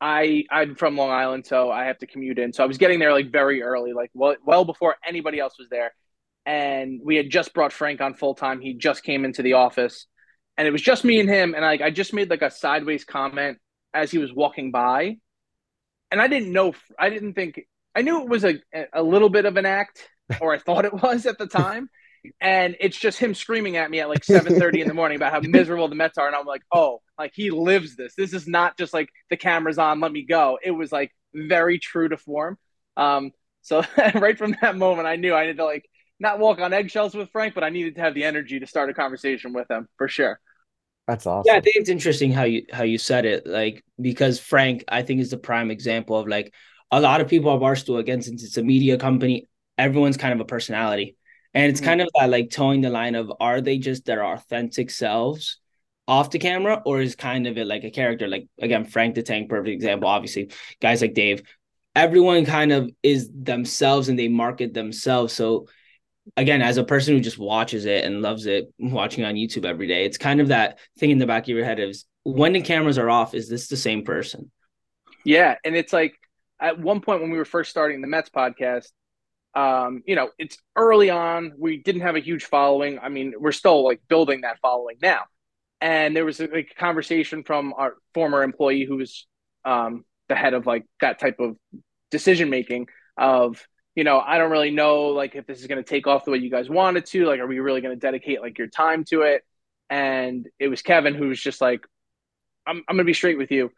I 0.00 0.44
I'm 0.50 0.74
from 0.74 0.96
Long 0.96 1.10
Island, 1.10 1.46
so 1.46 1.70
I 1.70 1.84
have 1.84 1.98
to 1.98 2.06
commute 2.06 2.38
in. 2.38 2.52
So 2.52 2.64
I 2.64 2.66
was 2.66 2.78
getting 2.78 2.98
there 2.98 3.12
like 3.12 3.30
very 3.30 3.62
early, 3.62 3.92
like 3.92 4.10
well 4.14 4.36
well 4.44 4.64
before 4.64 4.96
anybody 5.06 5.38
else 5.38 5.58
was 5.58 5.68
there. 5.70 5.92
And 6.44 7.00
we 7.04 7.16
had 7.16 7.30
just 7.30 7.54
brought 7.54 7.72
Frank 7.72 8.00
on 8.00 8.14
full 8.14 8.34
time. 8.34 8.60
He 8.60 8.74
just 8.74 9.04
came 9.04 9.24
into 9.24 9.42
the 9.42 9.54
office, 9.54 10.06
and 10.58 10.66
it 10.66 10.72
was 10.72 10.82
just 10.82 11.04
me 11.04 11.20
and 11.20 11.28
him. 11.28 11.54
And 11.54 11.64
like 11.64 11.82
I 11.82 11.90
just 11.90 12.12
made 12.12 12.30
like 12.30 12.42
a 12.42 12.50
sideways 12.50 13.04
comment 13.04 13.58
as 13.94 14.10
he 14.10 14.18
was 14.18 14.32
walking 14.32 14.72
by, 14.72 15.18
and 16.10 16.20
I 16.20 16.28
didn't 16.28 16.52
know. 16.52 16.74
I 16.98 17.10
didn't 17.10 17.34
think. 17.34 17.62
I 17.94 18.02
knew 18.02 18.22
it 18.22 18.28
was 18.28 18.44
a 18.44 18.56
a 18.92 19.02
little 19.02 19.28
bit 19.28 19.44
of 19.44 19.56
an 19.56 19.66
act, 19.66 20.08
or 20.40 20.52
I 20.54 20.58
thought 20.58 20.84
it 20.84 20.94
was 20.94 21.26
at 21.26 21.38
the 21.38 21.46
time. 21.64 21.90
and 22.40 22.76
it's 22.80 22.96
just 22.98 23.18
him 23.18 23.34
screaming 23.34 23.76
at 23.76 23.90
me 23.90 24.00
at 24.00 24.08
like 24.08 24.24
7:30 24.24 24.80
in 24.80 24.88
the 24.88 24.94
morning 24.94 25.16
about 25.16 25.32
how 25.32 25.40
miserable 25.44 25.88
the 25.88 25.94
Mets 25.96 26.18
are 26.18 26.26
and 26.26 26.36
I'm 26.36 26.46
like, 26.46 26.62
"Oh, 26.72 27.02
like 27.18 27.32
he 27.34 27.50
lives 27.50 27.96
this. 27.96 28.14
This 28.16 28.32
is 28.34 28.46
not 28.48 28.78
just 28.78 28.94
like 28.94 29.08
the 29.30 29.36
camera's 29.36 29.78
on, 29.78 30.00
let 30.00 30.12
me 30.12 30.22
go." 30.24 30.58
It 30.62 30.70
was 30.72 30.92
like 30.92 31.12
very 31.34 31.78
true 31.78 32.08
to 32.08 32.16
form. 32.16 32.58
Um 32.96 33.32
so 33.62 33.82
right 34.14 34.38
from 34.38 34.56
that 34.62 34.76
moment 34.76 35.08
I 35.08 35.16
knew 35.16 35.34
I 35.34 35.42
needed 35.42 35.58
to 35.58 35.64
like 35.64 35.88
not 36.20 36.38
walk 36.38 36.60
on 36.60 36.72
eggshells 36.72 37.14
with 37.14 37.30
Frank, 37.30 37.54
but 37.54 37.64
I 37.64 37.70
needed 37.70 37.96
to 37.96 38.00
have 38.02 38.14
the 38.14 38.24
energy 38.24 38.60
to 38.60 38.66
start 38.66 38.90
a 38.90 38.94
conversation 38.94 39.52
with 39.52 39.70
him 39.70 39.88
for 39.98 40.08
sure. 40.08 40.38
That's 41.08 41.26
awesome. 41.26 41.50
Yeah, 41.52 41.58
I 41.58 41.60
think 41.60 41.76
it's 41.76 41.88
interesting 41.90 42.30
how 42.32 42.44
you 42.44 42.64
how 42.72 42.84
you 42.84 42.96
said 42.98 43.24
it, 43.24 43.46
like 43.46 43.84
because 44.00 44.38
Frank, 44.38 44.84
I 44.88 45.02
think, 45.02 45.20
is 45.20 45.30
the 45.30 45.36
prime 45.36 45.70
example 45.70 46.16
of 46.16 46.28
like 46.28 46.54
a 46.92 47.00
lot 47.00 47.20
of 47.20 47.28
people 47.28 47.52
at 47.52 47.60
Barstool, 47.60 47.98
again, 47.98 48.22
since 48.22 48.44
it's 48.44 48.56
a 48.56 48.62
media 48.62 48.96
company, 48.98 49.48
everyone's 49.82 50.16
kind 50.16 50.32
of 50.34 50.40
a 50.40 50.44
personality. 50.44 51.16
And 51.54 51.70
it's 51.70 51.80
mm-hmm. 51.80 51.90
kind 51.90 52.00
of 52.00 52.08
that 52.18 52.30
like 52.30 52.50
towing 52.50 52.80
the 52.80 52.90
line 52.90 53.14
of 53.14 53.32
are 53.40 53.60
they 53.60 53.78
just 53.78 54.04
their 54.04 54.24
authentic 54.24 54.90
selves 54.90 55.58
off 56.08 56.30
the 56.30 56.38
camera, 56.38 56.82
or 56.84 57.00
is 57.00 57.14
kind 57.14 57.46
of 57.46 57.56
it 57.58 57.66
like 57.66 57.84
a 57.84 57.90
character? 57.90 58.26
Like 58.28 58.46
again, 58.60 58.84
Frank 58.84 59.14
the 59.14 59.22
Tank, 59.22 59.48
perfect 59.48 59.74
example. 59.74 60.08
Obviously, 60.08 60.50
guys 60.80 61.00
like 61.02 61.14
Dave, 61.14 61.42
everyone 61.94 62.44
kind 62.46 62.72
of 62.72 62.90
is 63.02 63.30
themselves 63.32 64.08
and 64.08 64.18
they 64.18 64.28
market 64.28 64.72
themselves. 64.74 65.32
So 65.32 65.68
again, 66.36 66.62
as 66.62 66.76
a 66.76 66.84
person 66.84 67.14
who 67.14 67.20
just 67.20 67.38
watches 67.38 67.84
it 67.84 68.04
and 68.04 68.22
loves 68.22 68.46
it, 68.46 68.72
watching 68.78 69.24
on 69.24 69.34
YouTube 69.34 69.64
every 69.64 69.86
day, 69.86 70.04
it's 70.04 70.18
kind 70.18 70.40
of 70.40 70.48
that 70.48 70.78
thing 70.98 71.10
in 71.10 71.18
the 71.18 71.26
back 71.26 71.44
of 71.44 71.48
your 71.48 71.64
head 71.64 71.80
is 71.80 72.04
when 72.24 72.52
the 72.52 72.60
cameras 72.62 72.98
are 72.98 73.10
off, 73.10 73.34
is 73.34 73.48
this 73.48 73.68
the 73.68 73.76
same 73.76 74.04
person? 74.04 74.50
Yeah. 75.24 75.56
And 75.64 75.76
it's 75.76 75.92
like 75.92 76.14
at 76.60 76.78
one 76.78 77.00
point 77.00 77.20
when 77.20 77.30
we 77.30 77.38
were 77.38 77.44
first 77.44 77.70
starting 77.70 78.00
the 78.00 78.08
Mets 78.08 78.30
podcast, 78.30 78.88
um, 79.54 80.02
you 80.06 80.16
know, 80.16 80.30
it's 80.38 80.56
early 80.76 81.10
on. 81.10 81.52
We 81.58 81.78
didn't 81.78 82.02
have 82.02 82.16
a 82.16 82.20
huge 82.20 82.44
following. 82.44 82.98
I 82.98 83.08
mean, 83.08 83.34
we're 83.38 83.52
still 83.52 83.84
like 83.84 84.00
building 84.08 84.42
that 84.42 84.58
following 84.60 84.96
now. 85.02 85.22
And 85.80 86.14
there 86.14 86.24
was 86.24 86.40
a, 86.40 86.46
like, 86.46 86.74
conversation 86.76 87.42
from 87.42 87.74
our 87.76 87.96
former 88.14 88.42
employee 88.42 88.84
who 88.84 88.96
was 88.98 89.26
um, 89.64 90.04
the 90.28 90.36
head 90.36 90.54
of 90.54 90.66
like 90.66 90.84
that 91.00 91.18
type 91.18 91.40
of 91.40 91.56
decision 92.10 92.50
making 92.50 92.86
of, 93.16 93.66
you 93.94 94.04
know, 94.04 94.20
I 94.20 94.38
don't 94.38 94.50
really 94.50 94.70
know 94.70 95.06
like 95.08 95.34
if 95.34 95.46
this 95.46 95.60
is 95.60 95.66
going 95.66 95.82
to 95.82 95.88
take 95.88 96.06
off 96.06 96.24
the 96.24 96.30
way 96.30 96.38
you 96.38 96.50
guys 96.50 96.70
wanted 96.70 97.06
to. 97.06 97.26
Like, 97.26 97.40
are 97.40 97.46
we 97.46 97.58
really 97.58 97.80
going 97.80 97.94
to 97.94 98.00
dedicate 98.00 98.40
like 98.40 98.58
your 98.58 98.68
time 98.68 99.04
to 99.10 99.22
it? 99.22 99.42
And 99.90 100.48
it 100.58 100.68
was 100.68 100.82
Kevin 100.82 101.14
who 101.14 101.28
was 101.28 101.40
just 101.40 101.60
like, 101.60 101.84
I'm, 102.66 102.76
I'm 102.88 102.96
going 102.96 102.98
to 102.98 103.04
be 103.04 103.12
straight 103.12 103.36
with 103.36 103.50
you. 103.50 103.70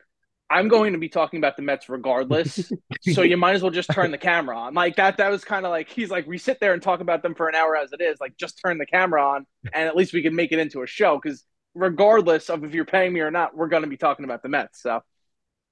I'm 0.55 0.69
going 0.69 0.93
to 0.93 1.01
be 1.01 1.09
talking 1.09 1.39
about 1.39 1.57
the 1.57 1.63
Mets 1.63 1.89
regardless. 1.89 2.71
so 3.13 3.23
you 3.23 3.37
might 3.37 3.57
as 3.57 3.63
well 3.63 3.73
just 3.73 3.91
turn 3.91 4.13
the 4.13 4.19
camera 4.19 4.57
on. 4.57 4.73
Like 4.73 4.95
that 4.97 5.17
that 5.17 5.29
was 5.29 5.45
kind 5.45 5.67
of 5.67 5.71
like 5.71 5.89
he's 5.89 6.11
like 6.11 6.29
we 6.29 6.39
sit 6.39 6.61
there 6.61 6.73
and 6.73 6.81
talk 6.81 7.01
about 7.01 7.25
them 7.25 7.35
for 7.35 7.49
an 7.49 7.57
hour 7.57 7.77
as 7.77 7.93
it 7.93 8.01
is. 8.01 8.19
Like 8.21 8.37
just 8.37 8.61
turn 8.65 8.79
the 8.79 8.87
camera 8.87 9.21
on 9.21 9.47
and 9.73 9.89
at 9.89 9.97
least 9.97 10.13
we 10.13 10.23
can 10.23 10.37
make 10.37 10.53
it 10.53 10.61
into 10.61 10.83
a 10.83 10.87
show 10.87 11.19
cuz 11.19 11.45
regardless 11.75 12.51
of 12.51 12.63
if 12.63 12.73
you're 12.73 12.85
paying 12.85 13.13
me 13.13 13.19
or 13.19 13.33
not, 13.33 13.57
we're 13.57 13.67
going 13.67 13.83
to 13.83 13.89
be 13.89 13.97
talking 13.97 14.25
about 14.25 14.45
the 14.45 14.49
Mets. 14.49 14.81
So 14.81 15.03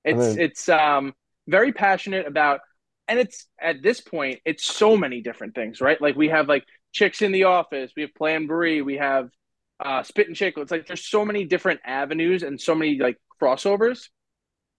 it's 0.04 0.36
it's 0.36 0.68
um 0.68 1.14
very 1.46 1.72
passionate 1.72 2.26
about 2.26 2.58
and 3.06 3.20
it's 3.20 3.46
at 3.60 3.84
this 3.84 4.00
point 4.00 4.40
it's 4.44 4.64
so 4.64 4.96
many 4.96 5.20
different 5.20 5.54
things, 5.54 5.80
right? 5.80 6.00
Like 6.02 6.16
we 6.16 6.30
have 6.30 6.48
like 6.48 6.64
chicks 6.90 7.22
in 7.22 7.30
the 7.30 7.44
office, 7.44 7.92
we 7.94 8.02
have 8.02 8.14
Plan 8.16 8.48
Bri, 8.48 8.82
we 8.82 8.96
have 8.96 9.30
uh, 9.78 10.02
Spit 10.02 10.26
and 10.26 10.36
Chick. 10.36 10.54
It's 10.56 10.72
like 10.72 10.88
there's 10.88 11.06
so 11.06 11.24
many 11.24 11.44
different 11.44 11.80
avenues 11.84 12.42
and 12.42 12.60
so 12.60 12.74
many 12.74 12.98
like 12.98 13.18
crossovers 13.40 14.08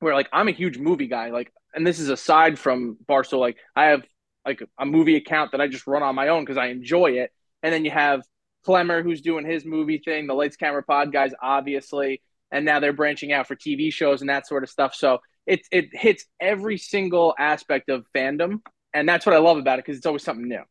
where 0.04 0.14
like 0.14 0.30
I'm 0.32 0.48
a 0.48 0.52
huge 0.52 0.78
movie 0.78 1.08
guy, 1.08 1.30
like, 1.30 1.52
and 1.74 1.86
this 1.86 2.00
is 2.00 2.10
aside 2.10 2.60
from 2.60 2.98
Barstool. 3.08 3.40
Like, 3.40 3.58
I 3.76 3.86
have 3.86 4.04
like 4.46 4.62
a 4.80 4.86
movie 4.86 5.16
account 5.16 5.52
that 5.52 5.62
I 5.62 5.68
just 5.68 5.88
run 5.88 6.04
on 6.04 6.16
my 6.16 6.28
own 6.28 6.44
because 6.44 6.58
I 6.58 6.68
enjoy 6.68 7.12
it, 7.12 7.32
and 7.62 7.74
then 7.74 7.86
you 7.86 7.92
have 7.92 8.24
Clemmer 8.66 9.02
who's 9.02 9.22
doing 9.22 9.46
his 9.46 9.66
movie 9.66 10.02
thing, 10.04 10.28
the 10.28 10.34
Lights 10.34 10.56
Camera 10.56 10.84
Pod 10.84 11.12
guys, 11.12 11.32
obviously, 11.42 12.22
and 12.52 12.66
now 12.66 12.80
they're 12.80 12.94
branching 12.94 13.32
out 13.32 13.48
for 13.48 13.56
TV 13.56 13.92
shows 13.92 14.22
and 14.22 14.30
that 14.30 14.48
sort 14.48 14.64
of 14.64 14.70
stuff. 14.70 14.94
So 14.96 15.20
it 15.46 15.62
it 15.72 15.90
hits 15.94 16.26
every 16.40 16.78
single 16.78 17.34
aspect 17.40 17.90
of 17.90 18.06
fandom, 18.16 18.62
and 18.94 19.08
that's 19.08 19.26
what 19.26 19.36
I 19.36 19.40
love 19.40 19.58
about 19.58 19.80
it 19.80 19.86
because 19.86 19.98
it's 19.98 20.06
always 20.06 20.24
something 20.24 20.48
new. 20.48 20.64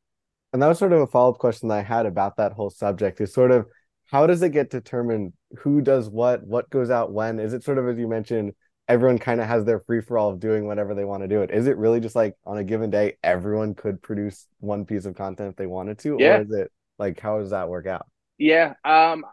And 0.53 0.63
that 0.63 0.69
was 0.69 0.79
sort 0.79 0.93
of 0.93 1.01
a 1.01 1.07
follow 1.07 1.31
up 1.31 1.39
question 1.39 1.69
that 1.69 1.79
I 1.79 1.83
had 1.83 2.05
about 2.07 2.37
that 2.37 2.53
whole 2.53 2.71
subject. 2.71 3.21
Is 3.21 3.33
sort 3.33 3.51
of 3.51 3.67
how 4.13 4.27
does 4.27 4.43
it 4.43 4.51
get 4.51 4.69
determined 4.69 5.33
who 5.59 5.81
does 5.81 6.11
what, 6.11 6.47
what 6.47 6.69
goes 6.69 6.91
out 6.91 7.13
when? 7.13 7.41
Is 7.41 7.55
it 7.55 7.65
sort 7.65 7.79
of 7.79 7.89
as 7.89 7.99
you 7.99 8.07
mentioned? 8.07 8.53
Everyone 8.89 9.19
kind 9.19 9.41
of 9.41 9.47
has 9.47 9.65
their 9.65 9.81
free 9.81 10.01
for 10.01 10.19
all 10.19 10.31
of 10.31 10.41
doing 10.41 10.67
whatever 10.67 10.95
they 10.95 11.05
want 11.05 11.23
to 11.23 11.29
do 11.29 11.43
it. 11.43 11.51
Is 11.51 11.67
it 11.67 11.77
really 11.77 12.01
just 12.01 12.17
like 12.17 12.37
on 12.45 12.59
a 12.59 12.65
given 12.65 12.91
day, 12.91 13.17
everyone 13.23 13.75
could 13.75 14.03
produce 14.03 14.47
one 14.59 14.85
piece 14.85 15.07
of 15.07 15.17
content 15.17 15.51
if 15.51 15.57
they 15.57 15.67
wanted 15.67 15.99
to? 16.01 16.17
Yeah. 16.19 16.39
Or 16.39 16.43
is 16.43 16.51
it 16.51 16.73
like, 16.99 17.21
how 17.21 17.39
does 17.39 17.51
that 17.51 17.69
work 17.69 17.87
out? 17.87 18.07
Yeah. 18.39 18.75
Um, 18.85 19.25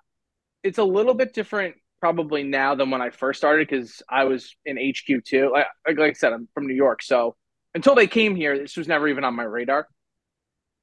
it's 0.63 0.77
a 0.77 0.83
little 0.83 1.13
bit 1.13 1.33
different 1.33 1.75
probably 1.99 2.43
now 2.43 2.75
than 2.75 2.91
when 2.91 3.01
I 3.01 3.09
first 3.09 3.39
started 3.39 3.67
because 3.67 4.01
I 4.09 4.25
was 4.25 4.55
in 4.65 4.77
HQ 4.77 5.23
too. 5.25 5.51
Like, 5.51 5.67
like 5.87 5.99
I 5.99 6.13
said, 6.13 6.31
I'm 6.33 6.47
from 6.53 6.67
New 6.67 6.75
York. 6.75 7.01
So 7.01 7.35
until 7.73 7.95
they 7.95 8.07
came 8.07 8.35
here, 8.35 8.57
this 8.57 8.77
was 8.77 8.87
never 8.87 9.07
even 9.07 9.23
on 9.23 9.35
my 9.35 9.43
radar. 9.43 9.87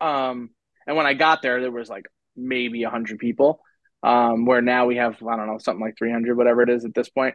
Um, 0.00 0.50
and 0.86 0.96
when 0.96 1.06
I 1.06 1.14
got 1.14 1.40
there, 1.42 1.60
there 1.60 1.70
was 1.70 1.88
like 1.88 2.06
maybe 2.36 2.82
100 2.82 3.18
people. 3.18 3.60
Um, 4.02 4.44
where 4.44 4.62
now 4.62 4.86
we 4.86 4.96
have, 4.96 5.20
I 5.22 5.36
don't 5.36 5.46
know, 5.46 5.58
something 5.58 5.84
like 5.84 5.96
300, 5.98 6.36
whatever 6.36 6.62
it 6.62 6.68
is 6.68 6.84
at 6.84 6.94
this 6.94 7.08
point. 7.08 7.34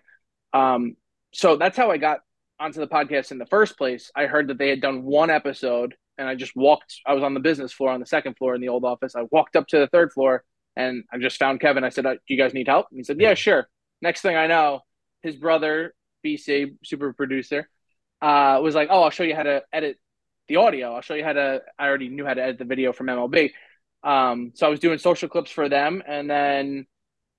Um, 0.53 0.95
so 1.33 1.55
that's 1.55 1.77
how 1.77 1.91
I 1.91 1.97
got 1.97 2.19
onto 2.59 2.79
the 2.79 2.87
podcast 2.87 3.31
in 3.31 3.37
the 3.37 3.45
first 3.45 3.77
place. 3.77 4.11
I 4.15 4.25
heard 4.27 4.47
that 4.49 4.57
they 4.57 4.69
had 4.69 4.81
done 4.81 5.03
one 5.03 5.29
episode 5.29 5.95
and 6.17 6.27
I 6.27 6.35
just 6.35 6.55
walked 6.55 6.99
I 7.05 7.13
was 7.13 7.23
on 7.23 7.33
the 7.33 7.39
business 7.39 7.73
floor 7.73 7.91
on 7.91 7.99
the 7.99 8.05
second 8.05 8.37
floor 8.37 8.53
in 8.53 8.61
the 8.61 8.69
old 8.69 8.85
office. 8.85 9.15
I 9.15 9.23
walked 9.31 9.55
up 9.55 9.67
to 9.67 9.79
the 9.79 9.87
third 9.87 10.11
floor 10.13 10.43
and 10.75 11.03
I 11.11 11.17
just 11.17 11.37
found 11.37 11.59
Kevin. 11.59 11.83
I 11.83 11.89
said, 11.89 12.05
uh, 12.05 12.13
"Do 12.13 12.19
you 12.27 12.37
guys 12.37 12.53
need 12.53 12.67
help?" 12.67 12.87
And 12.91 12.99
he 12.99 13.03
said, 13.03 13.19
"Yeah, 13.19 13.33
sure." 13.33 13.67
Next 14.01 14.21
thing 14.21 14.35
I 14.35 14.47
know, 14.47 14.81
his 15.21 15.35
brother, 15.35 15.93
BC, 16.23 16.77
super 16.83 17.13
producer, 17.13 17.69
uh, 18.21 18.59
was 18.61 18.75
like, 18.75 18.89
"Oh, 18.91 19.03
I'll 19.03 19.09
show 19.09 19.23
you 19.23 19.35
how 19.35 19.43
to 19.43 19.63
edit 19.73 19.97
the 20.47 20.57
audio. 20.57 20.93
I'll 20.93 21.01
show 21.01 21.15
you 21.15 21.23
how 21.23 21.33
to 21.33 21.61
I 21.77 21.87
already 21.87 22.09
knew 22.09 22.25
how 22.25 22.33
to 22.33 22.41
edit 22.41 22.59
the 22.59 22.65
video 22.65 22.93
from 22.93 23.07
MLB." 23.07 23.51
Um, 24.03 24.51
so 24.55 24.65
I 24.65 24.69
was 24.69 24.79
doing 24.79 24.97
social 24.97 25.29
clips 25.29 25.51
for 25.51 25.69
them 25.69 26.01
and 26.07 26.29
then 26.29 26.87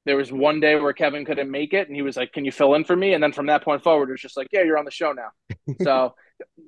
there 0.04 0.16
was 0.16 0.32
one 0.32 0.60
day 0.60 0.74
where 0.76 0.92
Kevin 0.92 1.24
couldn't 1.24 1.50
make 1.50 1.72
it, 1.72 1.86
and 1.86 1.96
he 1.96 2.02
was 2.02 2.16
like, 2.16 2.32
"Can 2.32 2.44
you 2.44 2.52
fill 2.52 2.74
in 2.74 2.84
for 2.84 2.96
me?" 2.96 3.14
And 3.14 3.22
then 3.22 3.32
from 3.32 3.46
that 3.46 3.64
point 3.64 3.82
forward, 3.82 4.08
it 4.08 4.12
was 4.12 4.20
just 4.20 4.36
like, 4.36 4.48
"Yeah, 4.52 4.62
you're 4.62 4.78
on 4.78 4.84
the 4.84 4.90
show 4.90 5.12
now." 5.12 5.30
so, 5.82 6.14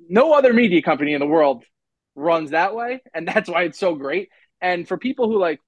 no 0.09 0.33
other 0.33 0.53
media 0.53 0.81
company 0.81 1.13
in 1.13 1.19
the 1.19 1.27
world 1.27 1.63
runs 2.15 2.51
that 2.51 2.75
way, 2.75 3.01
and 3.13 3.27
that's 3.27 3.49
why 3.49 3.63
it's 3.63 3.79
so 3.79 3.95
great. 3.95 4.29
And 4.61 4.87
for 4.87 4.97
people 4.97 5.27
who 5.27 5.37
like, 5.37 5.59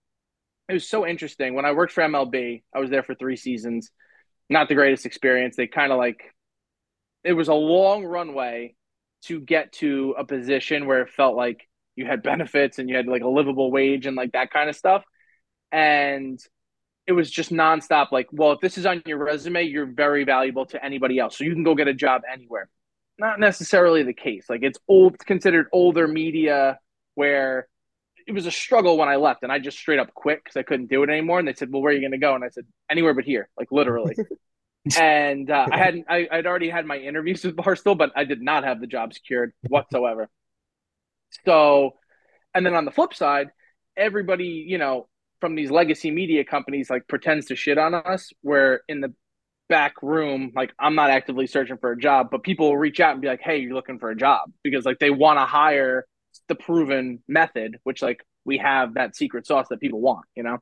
it 0.69 0.73
was 0.73 0.87
so 0.87 1.05
interesting 1.05 1.53
when 1.53 1.65
I 1.65 1.71
worked 1.71 1.93
for 1.93 2.03
MLB. 2.03 2.63
I 2.73 2.79
was 2.79 2.89
there 2.89 3.03
for 3.03 3.15
three 3.15 3.37
seasons. 3.37 3.91
Not 4.49 4.69
the 4.69 4.75
greatest 4.75 5.05
experience. 5.05 5.55
They 5.55 5.67
kind 5.67 5.91
of 5.91 5.97
like, 5.97 6.21
it 7.23 7.33
was 7.33 7.47
a 7.47 7.53
long 7.53 8.05
runway 8.05 8.75
to 9.23 9.39
get 9.39 9.73
to 9.73 10.15
a 10.17 10.25
position 10.25 10.85
where 10.85 11.01
it 11.01 11.09
felt 11.09 11.35
like 11.35 11.67
you 11.95 12.05
had 12.05 12.23
benefits 12.23 12.79
and 12.79 12.89
you 12.89 12.95
had 12.95 13.07
like 13.07 13.23
a 13.23 13.27
livable 13.27 13.71
wage 13.71 14.05
and 14.05 14.15
like 14.15 14.33
that 14.33 14.51
kind 14.51 14.69
of 14.69 14.75
stuff. 14.75 15.03
And 15.71 16.39
it 17.07 17.13
was 17.13 17.31
just 17.31 17.51
nonstop. 17.51 18.11
Like, 18.11 18.27
well, 18.31 18.51
if 18.51 18.59
this 18.59 18.77
is 18.77 18.85
on 18.85 19.01
your 19.05 19.17
resume, 19.17 19.63
you're 19.63 19.85
very 19.85 20.25
valuable 20.25 20.65
to 20.67 20.83
anybody 20.83 21.17
else, 21.17 21.37
so 21.37 21.45
you 21.45 21.53
can 21.53 21.63
go 21.63 21.73
get 21.73 21.87
a 21.87 21.93
job 21.93 22.21
anywhere. 22.31 22.69
Not 23.17 23.39
necessarily 23.39 24.03
the 24.03 24.13
case. 24.13 24.45
Like, 24.49 24.61
it's 24.61 24.77
old, 24.87 25.15
it's 25.15 25.23
considered 25.23 25.67
older 25.71 26.07
media 26.07 26.79
where 27.15 27.67
it 28.27 28.33
was 28.33 28.45
a 28.45 28.51
struggle 28.51 28.97
when 28.97 29.07
I 29.07 29.15
left, 29.15 29.43
and 29.43 29.51
I 29.51 29.57
just 29.57 29.77
straight 29.77 29.99
up 29.99 30.13
quit 30.13 30.43
because 30.43 30.57
I 30.57 30.63
couldn't 30.63 30.89
do 30.89 31.01
it 31.03 31.09
anymore. 31.09 31.39
And 31.39 31.47
they 31.47 31.53
said, 31.53 31.71
"Well, 31.71 31.81
where 31.81 31.91
are 31.91 31.95
you 31.95 32.01
going 32.01 32.11
to 32.11 32.17
go?" 32.17 32.35
And 32.35 32.43
I 32.43 32.49
said, 32.49 32.65
"Anywhere 32.91 33.13
but 33.13 33.23
here," 33.23 33.49
like 33.57 33.71
literally. 33.71 34.15
and 34.99 35.49
uh, 35.49 35.67
I 35.71 35.77
hadn't, 35.77 36.05
I, 36.09 36.27
I'd 36.29 36.45
already 36.45 36.69
had 36.69 36.85
my 36.85 36.97
interviews 36.97 37.43
with 37.43 37.55
Barstool, 37.57 37.97
but 37.97 38.11
I 38.15 38.25
did 38.25 38.41
not 38.41 38.65
have 38.65 38.81
the 38.81 38.87
job 38.87 39.13
secured 39.13 39.53
whatsoever. 39.67 40.29
so, 41.45 41.95
and 42.53 42.65
then 42.65 42.75
on 42.75 42.83
the 42.83 42.91
flip 42.91 43.13
side, 43.13 43.49
everybody, 43.95 44.65
you 44.67 44.77
know, 44.77 45.07
from 45.39 45.55
these 45.55 45.71
legacy 45.71 46.11
media 46.11 46.43
companies 46.43 46.89
like 46.89 47.07
pretends 47.07 47.47
to 47.47 47.55
shit 47.55 47.77
on 47.77 47.93
us 47.93 48.31
where 48.41 48.81
in 48.87 49.01
the 49.01 49.13
back 49.69 50.01
room. 50.01 50.51
Like 50.55 50.73
I'm 50.79 50.95
not 50.95 51.09
actively 51.09 51.47
searching 51.47 51.77
for 51.77 51.91
a 51.91 51.97
job, 51.97 52.29
but 52.31 52.43
people 52.43 52.69
will 52.69 52.77
reach 52.77 52.99
out 52.99 53.13
and 53.13 53.21
be 53.21 53.27
like, 53.27 53.41
"Hey, 53.41 53.57
you're 53.59 53.73
looking 53.73 53.99
for 53.99 54.09
a 54.09 54.15
job," 54.15 54.51
because 54.63 54.85
like 54.85 54.99
they 54.99 55.09
want 55.09 55.39
to 55.39 55.45
hire 55.45 56.05
the 56.47 56.55
proven 56.55 57.23
method, 57.27 57.79
which 57.83 58.01
like 58.01 58.25
we 58.45 58.57
have 58.57 58.93
that 58.95 59.15
secret 59.15 59.45
sauce 59.45 59.67
that 59.69 59.79
people 59.79 60.01
want. 60.01 60.25
You 60.35 60.43
know. 60.43 60.57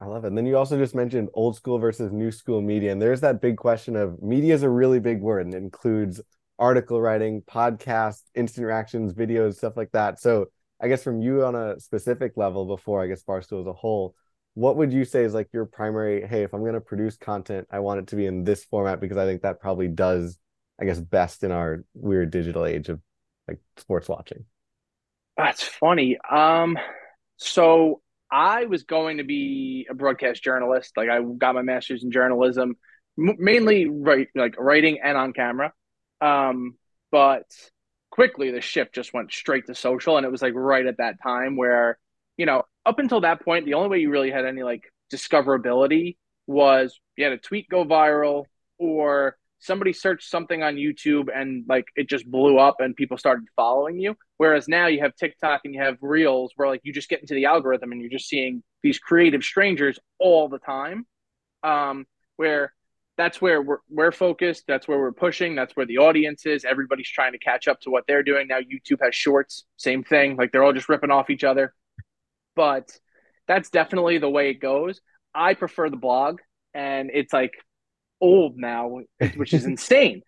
I 0.00 0.06
love 0.06 0.24
it. 0.24 0.28
And 0.28 0.38
then 0.38 0.46
you 0.46 0.56
also 0.56 0.78
just 0.78 0.94
mentioned 0.94 1.28
old 1.34 1.56
school 1.56 1.78
versus 1.78 2.12
new 2.12 2.30
school 2.30 2.62
media. 2.62 2.92
And 2.92 3.02
there's 3.02 3.20
that 3.22 3.40
big 3.40 3.56
question 3.56 3.96
of 3.96 4.22
media 4.22 4.54
is 4.54 4.62
a 4.62 4.70
really 4.70 5.00
big 5.00 5.20
word 5.20 5.46
and 5.46 5.54
includes 5.54 6.20
article 6.56 7.00
writing, 7.00 7.42
podcast, 7.42 8.22
instant 8.36 8.64
reactions, 8.64 9.12
videos, 9.12 9.56
stuff 9.56 9.76
like 9.76 9.90
that. 9.92 10.20
So 10.20 10.50
I 10.80 10.88
guess 10.88 11.02
from 11.02 11.20
you 11.20 11.44
on 11.44 11.54
a 11.54 11.78
specific 11.80 12.32
level 12.36 12.66
before 12.66 13.02
I 13.02 13.06
guess 13.06 13.22
Barstool 13.22 13.60
as 13.60 13.66
a 13.66 13.72
whole, 13.72 14.14
what 14.54 14.76
would 14.76 14.92
you 14.92 15.04
say 15.04 15.24
is 15.24 15.34
like 15.34 15.48
your 15.52 15.66
primary, 15.66 16.26
hey, 16.26 16.42
if 16.42 16.52
I'm 16.52 16.64
gonna 16.64 16.80
produce 16.80 17.16
content, 17.16 17.66
I 17.70 17.80
want 17.80 18.00
it 18.00 18.06
to 18.08 18.16
be 18.16 18.26
in 18.26 18.44
this 18.44 18.64
format 18.64 19.00
because 19.00 19.16
I 19.16 19.26
think 19.26 19.42
that 19.42 19.60
probably 19.60 19.88
does, 19.88 20.38
I 20.80 20.84
guess, 20.84 21.00
best 21.00 21.44
in 21.44 21.52
our 21.52 21.84
weird 21.94 22.30
digital 22.30 22.64
age 22.64 22.88
of 22.88 23.00
like 23.46 23.58
sports 23.76 24.08
watching. 24.08 24.44
That's 25.36 25.62
funny. 25.62 26.18
Um 26.30 26.78
so 27.36 28.02
I 28.30 28.66
was 28.66 28.82
going 28.82 29.18
to 29.18 29.24
be 29.24 29.86
a 29.88 29.94
broadcast 29.94 30.42
journalist. 30.42 30.96
Like 30.96 31.08
I 31.08 31.22
got 31.22 31.54
my 31.54 31.62
master's 31.62 32.04
in 32.04 32.10
journalism, 32.10 32.76
m- 33.18 33.36
mainly 33.38 33.86
right 33.88 34.28
like 34.34 34.54
writing 34.58 35.00
and 35.02 35.16
on 35.16 35.32
camera. 35.32 35.72
Um, 36.20 36.76
but 37.10 37.44
quickly 38.18 38.50
the 38.50 38.60
shift 38.60 38.92
just 38.92 39.14
went 39.14 39.30
straight 39.30 39.64
to 39.64 39.76
social, 39.76 40.16
and 40.16 40.26
it 40.26 40.32
was 40.32 40.42
like 40.42 40.52
right 40.56 40.86
at 40.86 40.96
that 40.96 41.22
time 41.22 41.56
where 41.56 41.96
you 42.36 42.46
know 42.46 42.64
up 42.84 42.98
until 42.98 43.20
that 43.20 43.40
point 43.44 43.64
the 43.64 43.74
only 43.74 43.88
way 43.88 43.98
you 43.98 44.10
really 44.10 44.32
had 44.32 44.44
any 44.44 44.64
like 44.64 44.82
discoverability 45.12 46.16
was 46.48 46.98
you 47.16 47.22
had 47.22 47.32
a 47.32 47.38
tweet 47.38 47.68
go 47.68 47.84
viral 47.84 48.42
or 48.76 49.36
somebody 49.60 49.92
searched 49.92 50.28
something 50.28 50.64
on 50.64 50.74
YouTube 50.74 51.28
and 51.32 51.64
like 51.68 51.84
it 51.94 52.08
just 52.08 52.28
blew 52.28 52.58
up 52.58 52.80
and 52.80 52.96
people 52.96 53.16
started 53.16 53.44
following 53.54 54.00
you. 54.00 54.16
Whereas 54.36 54.66
now 54.66 54.88
you 54.88 54.98
have 55.00 55.14
TikTok 55.14 55.60
and 55.64 55.72
you 55.72 55.80
have 55.80 55.98
Reels 56.00 56.52
where 56.56 56.66
like 56.66 56.80
you 56.82 56.92
just 56.92 57.08
get 57.08 57.20
into 57.20 57.34
the 57.34 57.44
algorithm 57.44 57.92
and 57.92 58.00
you're 58.00 58.10
just 58.10 58.28
seeing 58.28 58.64
these 58.82 58.98
creative 58.98 59.44
strangers 59.44 59.96
all 60.18 60.48
the 60.48 60.58
time. 60.58 61.06
Um, 61.62 62.04
where 62.36 62.72
that's 63.18 63.42
where 63.42 63.60
we're, 63.60 63.80
we're 63.90 64.12
focused. 64.12 64.64
That's 64.68 64.86
where 64.86 64.98
we're 64.98 65.12
pushing. 65.12 65.56
That's 65.56 65.74
where 65.76 65.84
the 65.84 65.98
audience 65.98 66.46
is. 66.46 66.64
Everybody's 66.64 67.10
trying 67.10 67.32
to 67.32 67.38
catch 67.38 67.66
up 67.66 67.80
to 67.80 67.90
what 67.90 68.04
they're 68.06 68.22
doing. 68.22 68.46
Now 68.46 68.60
YouTube 68.60 68.98
has 69.02 69.14
shorts, 69.14 69.64
same 69.76 70.04
thing. 70.04 70.36
Like 70.36 70.52
they're 70.52 70.62
all 70.62 70.72
just 70.72 70.88
ripping 70.88 71.10
off 71.10 71.28
each 71.28 71.42
other. 71.42 71.74
But 72.54 72.96
that's 73.48 73.70
definitely 73.70 74.18
the 74.18 74.30
way 74.30 74.50
it 74.50 74.60
goes. 74.60 75.00
I 75.34 75.54
prefer 75.54 75.90
the 75.90 75.96
blog 75.96 76.38
and 76.72 77.10
it's 77.12 77.32
like 77.32 77.52
old 78.20 78.56
now, 78.56 79.00
which 79.36 79.52
is 79.52 79.64
insane. 79.66 80.22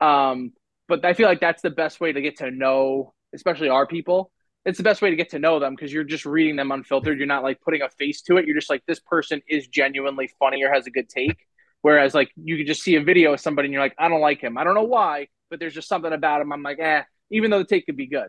Um, 0.00 0.52
but 0.86 1.04
I 1.04 1.14
feel 1.14 1.26
like 1.28 1.40
that's 1.40 1.62
the 1.62 1.70
best 1.70 2.00
way 2.00 2.12
to 2.12 2.20
get 2.22 2.38
to 2.38 2.50
know, 2.52 3.12
especially 3.34 3.70
our 3.70 3.88
people. 3.88 4.30
It's 4.64 4.78
the 4.78 4.84
best 4.84 5.02
way 5.02 5.10
to 5.10 5.16
get 5.16 5.30
to 5.30 5.40
know 5.40 5.58
them 5.58 5.74
because 5.74 5.92
you're 5.92 6.04
just 6.04 6.26
reading 6.26 6.54
them 6.54 6.70
unfiltered. 6.70 7.18
You're 7.18 7.26
not 7.26 7.42
like 7.42 7.60
putting 7.60 7.82
a 7.82 7.88
face 7.88 8.22
to 8.22 8.36
it. 8.36 8.46
You're 8.46 8.56
just 8.56 8.70
like, 8.70 8.84
this 8.86 9.00
person 9.00 9.42
is 9.48 9.66
genuinely 9.66 10.30
funny 10.38 10.62
or 10.62 10.72
has 10.72 10.86
a 10.86 10.90
good 10.90 11.08
take. 11.08 11.36
Whereas 11.82 12.14
like 12.14 12.30
you 12.36 12.56
could 12.56 12.66
just 12.66 12.82
see 12.82 12.96
a 12.96 13.02
video 13.02 13.32
of 13.32 13.40
somebody 13.40 13.66
and 13.66 13.72
you're 13.72 13.82
like, 13.82 13.94
I 13.98 14.08
don't 14.08 14.20
like 14.20 14.40
him. 14.40 14.58
I 14.58 14.64
don't 14.64 14.74
know 14.74 14.84
why, 14.84 15.28
but 15.50 15.60
there's 15.60 15.74
just 15.74 15.88
something 15.88 16.12
about 16.12 16.40
him. 16.40 16.52
I'm 16.52 16.62
like, 16.62 16.78
eh, 16.80 17.02
even 17.30 17.50
though 17.50 17.58
the 17.58 17.64
take 17.64 17.86
could 17.86 17.96
be 17.96 18.06
good. 18.06 18.28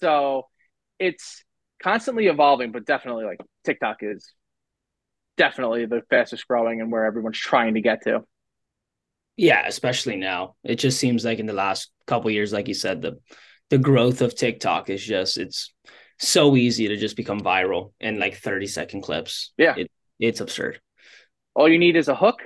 So 0.00 0.46
it's 0.98 1.44
constantly 1.82 2.26
evolving, 2.26 2.72
but 2.72 2.86
definitely 2.86 3.24
like 3.24 3.40
TikTok 3.64 3.98
is 4.02 4.32
definitely 5.36 5.86
the 5.86 6.02
fastest 6.10 6.46
growing 6.46 6.80
and 6.80 6.92
where 6.92 7.04
everyone's 7.04 7.38
trying 7.38 7.74
to 7.74 7.80
get 7.80 8.04
to. 8.04 8.22
Yeah, 9.36 9.66
especially 9.66 10.16
now. 10.16 10.54
It 10.62 10.76
just 10.76 10.98
seems 10.98 11.24
like 11.24 11.38
in 11.38 11.46
the 11.46 11.52
last 11.52 11.90
couple 12.06 12.30
years, 12.30 12.52
like 12.52 12.68
you 12.68 12.74
said, 12.74 13.02
the 13.02 13.18
the 13.70 13.78
growth 13.78 14.20
of 14.20 14.34
TikTok 14.34 14.90
is 14.90 15.02
just 15.02 15.38
it's 15.38 15.72
so 16.18 16.56
easy 16.56 16.88
to 16.88 16.96
just 16.96 17.16
become 17.16 17.40
viral 17.40 17.92
in 18.00 18.18
like 18.18 18.36
30 18.36 18.66
second 18.66 19.02
clips. 19.02 19.52
Yeah. 19.56 19.74
It, 19.76 19.90
it's 20.20 20.40
absurd. 20.40 20.80
All 21.54 21.68
you 21.68 21.78
need 21.78 21.96
is 21.96 22.08
a 22.08 22.14
hook. 22.14 22.42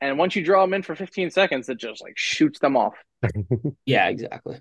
And 0.00 0.18
once 0.18 0.34
you 0.34 0.44
draw 0.44 0.62
them 0.62 0.74
in 0.74 0.82
for 0.82 0.94
15 0.94 1.30
seconds, 1.30 1.68
it 1.68 1.78
just 1.78 2.02
like 2.02 2.16
shoots 2.16 2.58
them 2.58 2.76
off. 2.76 2.94
yeah, 3.84 4.08
exactly. 4.08 4.60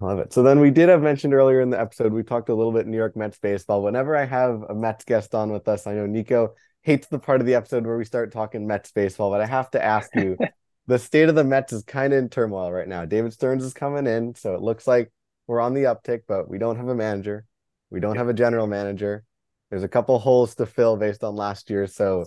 Love 0.00 0.18
it. 0.18 0.32
So 0.32 0.42
then 0.42 0.58
we 0.58 0.70
did 0.70 0.88
have 0.88 1.02
mentioned 1.02 1.34
earlier 1.34 1.60
in 1.60 1.70
the 1.70 1.80
episode, 1.80 2.12
we 2.12 2.22
talked 2.22 2.48
a 2.48 2.54
little 2.54 2.72
bit 2.72 2.86
New 2.86 2.96
York 2.96 3.16
Mets 3.16 3.38
baseball. 3.38 3.82
Whenever 3.82 4.16
I 4.16 4.24
have 4.24 4.64
a 4.68 4.74
Mets 4.74 5.04
guest 5.04 5.34
on 5.34 5.52
with 5.52 5.68
us, 5.68 5.86
I 5.86 5.94
know 5.94 6.06
Nico 6.06 6.54
hates 6.82 7.06
the 7.06 7.18
part 7.18 7.40
of 7.40 7.46
the 7.46 7.54
episode 7.54 7.86
where 7.86 7.96
we 7.96 8.04
start 8.04 8.32
talking 8.32 8.66
Mets 8.66 8.90
baseball, 8.90 9.30
but 9.30 9.40
I 9.40 9.46
have 9.46 9.70
to 9.72 9.84
ask 9.84 10.10
you 10.16 10.36
the 10.86 10.98
state 10.98 11.28
of 11.28 11.34
the 11.34 11.44
Mets 11.44 11.72
is 11.72 11.84
kind 11.84 12.12
of 12.12 12.18
in 12.18 12.28
turmoil 12.28 12.72
right 12.72 12.88
now. 12.88 13.04
David 13.04 13.32
Stearns 13.32 13.64
is 13.64 13.74
coming 13.74 14.06
in, 14.06 14.34
so 14.34 14.54
it 14.54 14.60
looks 14.60 14.86
like 14.86 15.12
we're 15.46 15.60
on 15.60 15.74
the 15.74 15.84
uptick, 15.84 16.22
but 16.26 16.48
we 16.48 16.58
don't 16.58 16.76
have 16.76 16.88
a 16.88 16.94
manager. 16.94 17.44
We 17.90 18.00
don't 18.00 18.16
have 18.16 18.28
a 18.28 18.34
general 18.34 18.66
manager. 18.66 19.24
There's 19.70 19.84
a 19.84 19.88
couple 19.88 20.18
holes 20.18 20.54
to 20.56 20.66
fill 20.66 20.96
based 20.96 21.22
on 21.22 21.36
last 21.36 21.70
year. 21.70 21.86
So, 21.86 22.26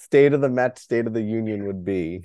state 0.00 0.32
of 0.32 0.40
the 0.40 0.48
Met, 0.48 0.78
state 0.78 1.06
of 1.06 1.12
the 1.12 1.22
union 1.22 1.66
would 1.66 1.84
be. 1.84 2.22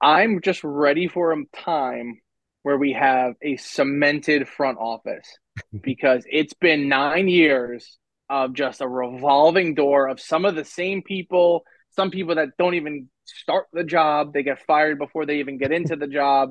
I'm 0.00 0.40
just 0.40 0.62
ready 0.64 1.08
for 1.08 1.32
a 1.32 1.44
time 1.56 2.20
where 2.62 2.76
we 2.76 2.92
have 2.92 3.34
a 3.40 3.56
cemented 3.56 4.48
front 4.48 4.78
office 4.78 5.26
because 5.82 6.24
it's 6.30 6.54
been 6.54 6.88
nine 6.88 7.28
years 7.28 7.98
of 8.28 8.52
just 8.52 8.80
a 8.80 8.88
revolving 8.88 9.74
door 9.74 10.08
of 10.08 10.20
some 10.20 10.44
of 10.44 10.56
the 10.56 10.64
same 10.64 11.02
people, 11.02 11.64
some 11.90 12.10
people 12.10 12.34
that 12.34 12.56
don't 12.58 12.74
even 12.74 13.08
start 13.24 13.66
the 13.72 13.84
job. 13.84 14.32
They 14.32 14.42
get 14.42 14.64
fired 14.66 14.98
before 14.98 15.24
they 15.24 15.38
even 15.38 15.58
get 15.58 15.72
into 15.72 15.94
the 15.94 16.08
job. 16.08 16.50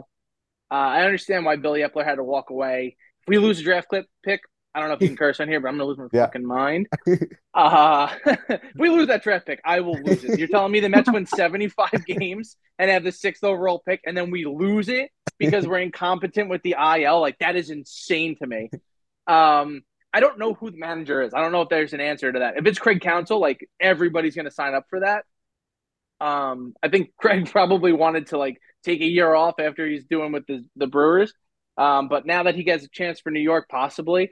Uh, 0.72 0.76
I 0.76 1.04
understand 1.04 1.46
why 1.46 1.58
Billy 1.58 1.82
Eppler 1.82 2.06
had 2.06 2.16
to 2.16 2.24
walk 2.24 2.50
away. 2.50 2.96
If 3.22 3.28
we 3.28 3.38
lose 3.38 3.60
a 3.60 3.64
draft 3.64 3.90
clip 3.90 4.06
pick, 4.24 4.42
I 4.76 4.80
don't 4.80 4.90
know 4.90 4.96
if 4.96 5.02
you 5.02 5.08
can 5.10 5.18
curse 5.18 5.40
on 5.40 5.48
here, 5.48 5.60
but 5.60 5.68
I'm 5.68 5.76
gonna 5.76 5.86
lose 5.86 5.98
my 5.98 6.08
yeah. 6.14 6.26
fucking 6.26 6.46
mind. 6.46 6.88
Uh, 7.56 8.10
if 8.26 8.62
we 8.76 8.90
lose 8.90 9.06
that 9.06 9.22
draft 9.22 9.46
pick, 9.46 9.62
I 9.64 9.82
will 9.82 10.02
lose 10.02 10.24
it. 10.24 10.40
You're 10.40 10.48
telling 10.48 10.72
me 10.72 10.80
the 10.80 10.90
Mets 10.90 11.12
win 11.12 11.28
75 11.28 12.04
games 12.08 12.58
and 12.80 12.90
have 12.90 13.04
the 13.04 13.12
sixth 13.12 13.44
overall 13.44 13.78
pick, 13.88 14.02
and 14.08 14.18
then 14.18 14.32
we 14.32 14.46
lose 14.46 14.90
it 14.90 15.12
because 15.38 15.68
we're 15.68 15.78
incompetent 15.78 16.50
with 16.50 16.64
the 16.64 16.76
IL? 16.80 17.22
Like 17.22 17.38
that 17.40 17.56
is 17.56 17.70
insane 17.70 18.36
to 18.38 18.48
me. 18.48 18.72
Um, 19.28 19.84
I 20.12 20.20
don't 20.20 20.40
know 20.40 20.56
who 20.56 20.72
the 20.72 20.78
manager 20.78 21.22
is. 21.22 21.36
I 21.36 21.42
don't 21.42 21.52
know 21.52 21.62
if 21.62 21.70
there's 21.70 21.94
an 21.94 22.02
answer 22.02 22.32
to 22.32 22.40
that. 22.40 22.58
If 22.58 22.66
it's 22.66 22.80
Craig 22.80 23.02
Counsell, 23.02 23.40
like 23.40 23.70
everybody's 23.80 24.36
gonna 24.36 24.50
sign 24.50 24.74
up 24.74 24.86
for 24.90 25.02
that. 25.02 25.26
Um, 26.20 26.74
I 26.82 26.88
think 26.90 27.12
Craig 27.18 27.52
probably 27.52 27.94
wanted 27.94 28.28
to 28.28 28.38
like 28.40 28.58
take 28.84 29.02
a 29.02 29.06
year 29.06 29.34
off 29.34 29.56
after 29.60 29.88
he's 29.88 30.06
doing 30.06 30.32
with 30.32 30.48
the, 30.48 30.66
the 30.76 30.88
Brewers. 30.88 31.34
Um, 31.78 32.08
but 32.08 32.26
now 32.26 32.44
that 32.44 32.56
he 32.56 32.64
gets 32.64 32.86
a 32.86 32.90
chance 32.90 33.20
for 33.20 33.32
New 33.32 33.42
York, 33.42 33.68
possibly, 33.70 34.32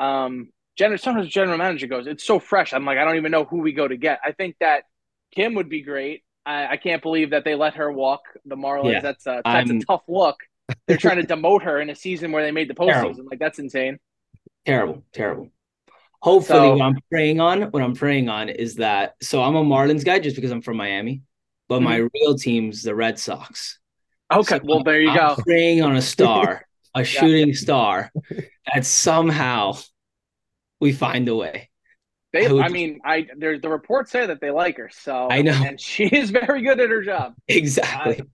um, 0.00 0.50
general, 0.76 0.98
sometimes 0.98 1.28
general 1.28 1.58
manager 1.58 1.86
goes, 1.86 2.06
it's 2.06 2.24
so 2.24 2.38
fresh. 2.38 2.72
I'm 2.72 2.84
like, 2.84 2.98
I 2.98 3.04
don't 3.04 3.16
even 3.16 3.30
know 3.30 3.44
who 3.44 3.58
we 3.58 3.72
go 3.72 3.86
to 3.86 3.96
get. 3.96 4.20
I 4.24 4.32
think 4.32 4.56
that 4.60 4.84
Kim 5.34 5.54
would 5.54 5.68
be 5.68 5.82
great. 5.82 6.22
I, 6.46 6.68
I 6.68 6.76
can't 6.76 7.02
believe 7.02 7.30
that 7.30 7.44
they 7.44 7.54
let 7.54 7.74
her 7.74 7.92
walk 7.92 8.22
the 8.44 8.56
Marlins. 8.56 8.92
Yeah, 8.92 9.00
that's 9.00 9.26
a 9.26 9.42
that's 9.44 9.70
I'm... 9.70 9.76
a 9.76 9.84
tough 9.84 10.02
look. 10.08 10.36
They're 10.86 10.96
trying 10.96 11.24
to 11.24 11.26
demote 11.26 11.62
her 11.62 11.80
in 11.80 11.90
a 11.90 11.94
season 11.94 12.32
where 12.32 12.42
they 12.42 12.50
made 12.50 12.68
the 12.68 12.74
postseason. 12.74 13.02
Terrible. 13.02 13.24
Like 13.30 13.38
that's 13.38 13.58
insane. 13.58 13.98
Terrible, 14.64 15.04
terrible. 15.12 15.50
Hopefully, 16.22 16.58
so, 16.58 16.76
what 16.76 16.82
I'm 16.82 16.98
praying 17.10 17.40
on, 17.40 17.62
what 17.62 17.82
I'm 17.82 17.94
praying 17.94 18.28
on 18.28 18.48
is 18.48 18.76
that. 18.76 19.16
So 19.22 19.42
I'm 19.42 19.56
a 19.56 19.64
Marlins 19.64 20.04
guy 20.04 20.18
just 20.18 20.36
because 20.36 20.50
I'm 20.50 20.62
from 20.62 20.76
Miami, 20.76 21.22
but 21.68 21.76
mm-hmm. 21.76 21.84
my 21.84 22.08
real 22.14 22.34
team's 22.36 22.82
the 22.82 22.94
Red 22.94 23.18
Sox. 23.18 23.78
Okay, 24.32 24.58
so 24.58 24.64
well 24.64 24.82
there 24.82 25.00
you 25.00 25.10
I'm 25.10 25.36
go. 25.36 25.42
Praying 25.42 25.82
on 25.82 25.96
a 25.96 26.02
star, 26.02 26.66
a 26.94 27.04
shooting 27.04 27.54
star, 27.54 28.10
that 28.72 28.84
somehow 28.84 29.76
we 30.80 30.92
find 30.92 31.28
a 31.28 31.36
way. 31.36 31.70
They, 32.32 32.46
I, 32.46 32.52
would, 32.52 32.64
I 32.64 32.68
mean, 32.68 33.00
I 33.04 33.26
there's 33.36 33.60
the 33.60 33.68
reports 33.68 34.12
say 34.12 34.26
that 34.26 34.40
they 34.40 34.50
like 34.50 34.76
her, 34.76 34.90
so 34.92 35.28
I 35.30 35.42
know, 35.42 35.52
and 35.52 35.80
she 35.80 36.04
is 36.04 36.30
very 36.30 36.62
good 36.62 36.80
at 36.80 36.90
her 36.90 37.02
job. 37.02 37.34
Exactly. 37.48 38.20
Uh, 38.20 38.24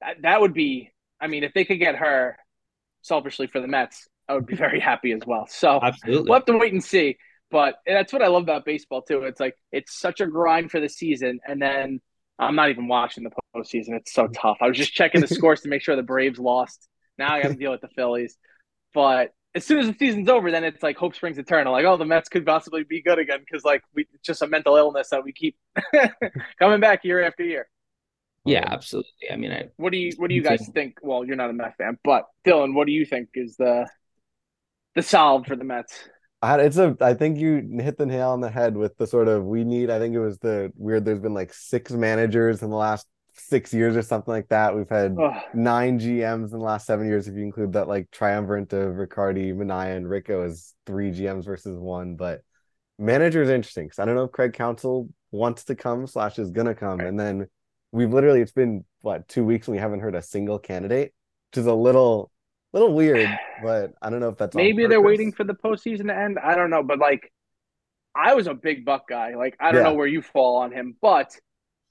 that, 0.00 0.16
that 0.22 0.40
would 0.40 0.54
be. 0.54 0.90
I 1.20 1.28
mean, 1.28 1.44
if 1.44 1.54
they 1.54 1.64
could 1.64 1.78
get 1.78 1.96
her, 1.96 2.36
selfishly 3.02 3.46
for 3.46 3.60
the 3.60 3.68
Mets, 3.68 4.08
I 4.28 4.34
would 4.34 4.46
be 4.46 4.56
very 4.56 4.80
happy 4.80 5.12
as 5.12 5.22
well. 5.24 5.46
So 5.48 5.78
absolutely, 5.80 6.24
we'll 6.24 6.38
have 6.38 6.46
to 6.46 6.58
wait 6.58 6.72
and 6.72 6.82
see. 6.82 7.16
But 7.50 7.76
that's 7.86 8.12
what 8.12 8.22
I 8.22 8.28
love 8.28 8.44
about 8.44 8.64
baseball 8.64 9.02
too. 9.02 9.22
It's 9.22 9.38
like 9.38 9.54
it's 9.70 9.96
such 9.98 10.20
a 10.20 10.26
grind 10.26 10.70
for 10.70 10.80
the 10.80 10.88
season, 10.88 11.38
and 11.46 11.60
then 11.60 12.00
I'm 12.38 12.56
not 12.56 12.70
even 12.70 12.88
watching 12.88 13.24
the 13.24 13.30
postseason. 13.54 13.90
It's 13.90 14.12
so 14.12 14.26
mm. 14.26 14.34
tough. 14.34 14.58
I 14.60 14.66
was 14.66 14.76
just 14.76 14.92
checking 14.92 15.20
the 15.20 15.28
scores 15.28 15.60
to 15.60 15.68
make 15.68 15.82
sure 15.82 15.94
the 15.94 16.02
Braves 16.02 16.38
lost. 16.38 16.88
Now 17.18 17.34
I 17.34 17.40
have 17.40 17.52
to 17.52 17.58
deal 17.58 17.70
with 17.70 17.80
the 17.80 17.88
Phillies. 17.88 18.36
But 18.94 19.32
as 19.54 19.64
soon 19.64 19.78
as 19.80 19.86
the 19.86 19.94
season's 19.98 20.28
over, 20.28 20.50
then 20.50 20.64
it's 20.64 20.82
like 20.82 20.96
hope 20.96 21.14
springs 21.14 21.38
eternal. 21.38 21.72
Like, 21.72 21.84
oh, 21.84 21.96
the 21.96 22.04
Mets 22.04 22.28
could 22.28 22.46
possibly 22.46 22.84
be 22.84 23.02
good 23.02 23.18
again 23.18 23.40
because 23.40 23.64
like 23.64 23.82
we 23.94 24.06
it's 24.12 24.26
just 24.26 24.42
a 24.42 24.46
mental 24.46 24.76
illness 24.76 25.10
that 25.10 25.24
we 25.24 25.32
keep 25.32 25.56
coming 26.58 26.80
back 26.80 27.04
year 27.04 27.22
after 27.22 27.44
year. 27.44 27.68
Yeah, 28.44 28.64
absolutely. 28.66 29.30
I 29.30 29.36
mean, 29.36 29.52
I, 29.52 29.68
what 29.76 29.92
do 29.92 29.98
you 29.98 30.12
what 30.16 30.28
do 30.28 30.34
you 30.34 30.42
guys 30.42 30.68
think? 30.74 30.96
Well, 31.02 31.24
you're 31.24 31.36
not 31.36 31.50
a 31.50 31.52
Mets 31.52 31.76
fan, 31.76 31.98
but 32.02 32.26
Dylan, 32.44 32.74
what 32.74 32.86
do 32.86 32.92
you 32.92 33.04
think 33.04 33.28
is 33.34 33.56
the 33.56 33.86
the 34.94 35.02
solve 35.02 35.46
for 35.46 35.56
the 35.56 35.64
Mets? 35.64 35.96
I, 36.40 36.58
it's 36.60 36.76
a. 36.76 36.96
I 37.00 37.14
think 37.14 37.38
you 37.38 37.78
hit 37.80 37.98
the 37.98 38.06
nail 38.06 38.30
on 38.30 38.40
the 38.40 38.50
head 38.50 38.76
with 38.76 38.96
the 38.96 39.06
sort 39.06 39.28
of 39.28 39.44
we 39.44 39.62
need. 39.62 39.90
I 39.90 40.00
think 40.00 40.14
it 40.14 40.20
was 40.20 40.38
the 40.38 40.72
weird. 40.76 41.04
There's 41.04 41.20
been 41.20 41.34
like 41.34 41.54
six 41.54 41.92
managers 41.92 42.62
in 42.62 42.70
the 42.70 42.76
last 42.76 43.06
six 43.34 43.72
years 43.72 43.96
or 43.96 44.02
something 44.02 44.32
like 44.32 44.48
that. 44.48 44.76
We've 44.76 44.88
had 44.88 45.16
nine 45.54 45.98
GMs 45.98 46.52
in 46.52 46.58
the 46.58 46.58
last 46.58 46.86
seven 46.86 47.06
years, 47.06 47.28
if 47.28 47.34
you 47.34 47.42
include 47.42 47.72
that 47.72 47.88
like 47.88 48.10
triumvirate 48.10 48.72
of 48.72 48.94
Ricciardi, 48.94 49.54
Minaya, 49.54 49.96
and 49.96 50.08
Ricco 50.08 50.42
as 50.42 50.74
three 50.86 51.10
GMs 51.10 51.44
versus 51.44 51.78
one. 51.78 52.16
But 52.16 52.42
manager 52.98 53.42
is 53.42 53.50
interesting 53.50 53.86
because 53.86 53.98
I 53.98 54.04
don't 54.04 54.14
know 54.14 54.24
if 54.24 54.32
Craig 54.32 54.52
Counsell 54.52 55.08
wants 55.30 55.64
to 55.64 55.74
come 55.74 56.06
slash 56.06 56.38
is 56.38 56.50
gonna 56.50 56.74
come, 56.74 56.98
right. 56.98 57.08
and 57.08 57.18
then 57.18 57.46
we've 57.90 58.12
literally 58.12 58.40
it's 58.40 58.52
been 58.52 58.84
what 59.00 59.28
two 59.28 59.44
weeks 59.44 59.68
and 59.68 59.76
we 59.76 59.80
haven't 59.80 60.00
heard 60.00 60.14
a 60.14 60.22
single 60.22 60.58
candidate, 60.58 61.14
which 61.50 61.58
is 61.58 61.66
a 61.66 61.74
little 61.74 62.30
little 62.72 62.92
weird. 62.92 63.28
But 63.62 63.92
I 64.02 64.10
don't 64.10 64.20
know 64.20 64.28
if 64.28 64.38
that's 64.38 64.54
maybe 64.54 64.86
they're 64.86 65.00
waiting 65.00 65.32
for 65.32 65.44
the 65.44 65.54
postseason 65.54 66.06
to 66.08 66.16
end. 66.16 66.38
I 66.38 66.54
don't 66.54 66.70
know, 66.70 66.82
but 66.82 66.98
like 66.98 67.32
I 68.14 68.34
was 68.34 68.46
a 68.46 68.54
big 68.54 68.84
Buck 68.84 69.08
guy. 69.08 69.34
Like 69.36 69.56
I 69.60 69.72
don't 69.72 69.82
yeah. 69.82 69.90
know 69.90 69.94
where 69.94 70.06
you 70.06 70.20
fall 70.20 70.56
on 70.56 70.72
him, 70.72 70.96
but 71.00 71.34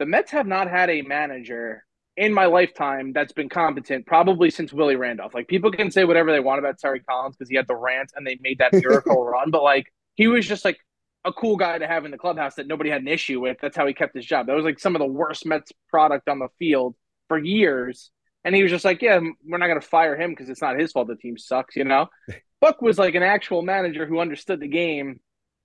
the 0.02 0.08
Mets 0.08 0.32
have 0.32 0.48
not 0.48 0.68
had 0.68 0.90
a 0.90 1.04
manager 1.04 1.86
in 2.18 2.34
my 2.34 2.48
lifetime 2.48 3.14
that's 3.14 3.34
been 3.34 3.50
competent 3.50 4.08
probably 4.08 4.50
since 4.50 4.74
Willie 4.74 4.96
Randolph. 4.96 5.36
Like 5.36 5.48
people 5.48 5.72
can 5.72 5.92
say 5.92 6.06
whatever 6.06 6.32
they 6.32 6.40
want 6.40 6.58
about 6.58 6.80
Terry 6.80 7.02
Collins 7.02 7.36
because 7.38 7.52
he 7.52 7.56
had 7.56 7.68
the 7.68 7.76
rant 7.76 8.12
and 8.16 8.26
they 8.26 8.40
made 8.42 8.58
that 8.58 8.74
miracle 8.74 9.24
run, 9.32 9.52
but 9.52 9.62
like 9.62 9.94
he 10.16 10.26
was 10.26 10.48
just 10.48 10.66
like 10.66 10.80
a 11.24 11.32
cool 11.32 11.56
guy 11.56 11.78
to 11.78 11.86
have 11.86 12.04
in 12.04 12.10
the 12.10 12.18
clubhouse 12.18 12.56
that 12.56 12.66
nobody 12.66 12.90
had 12.90 13.04
an 13.04 13.08
issue 13.08 13.40
with. 13.40 13.58
That's 13.62 13.78
how 13.78 13.86
he 13.86 13.94
kept 13.94 14.16
his 14.16 14.26
job. 14.26 14.48
That 14.48 14.56
was 14.56 14.66
like 14.66 14.80
some 14.80 14.96
of 14.96 15.02
the 15.02 15.06
worst 15.06 15.46
Mets 15.46 15.72
product 15.88 16.28
on 16.28 16.40
the 16.40 16.48
field 16.58 16.96
for 17.28 17.38
years. 17.38 18.10
And 18.44 18.56
he 18.56 18.64
was 18.64 18.72
just 18.72 18.84
like, 18.84 19.04
yeah, 19.04 19.20
we're 19.20 19.60
not 19.60 19.68
going 19.68 19.80
to 19.80 19.88
fire 19.88 20.20
him 20.20 20.32
because 20.32 20.50
it's 20.50 20.64
not 20.64 20.80
his 20.80 20.94
fault 20.94 21.10
the 21.10 21.16
team 21.16 21.38
sucks, 21.38 21.76
you 21.76 21.84
know? 21.84 22.08
Buck 22.60 22.82
was 22.82 22.98
like 22.98 23.14
an 23.14 23.22
actual 23.22 23.62
manager 23.62 24.08
who 24.08 24.20
understood 24.20 24.62
the 24.62 24.68
game. 24.68 25.20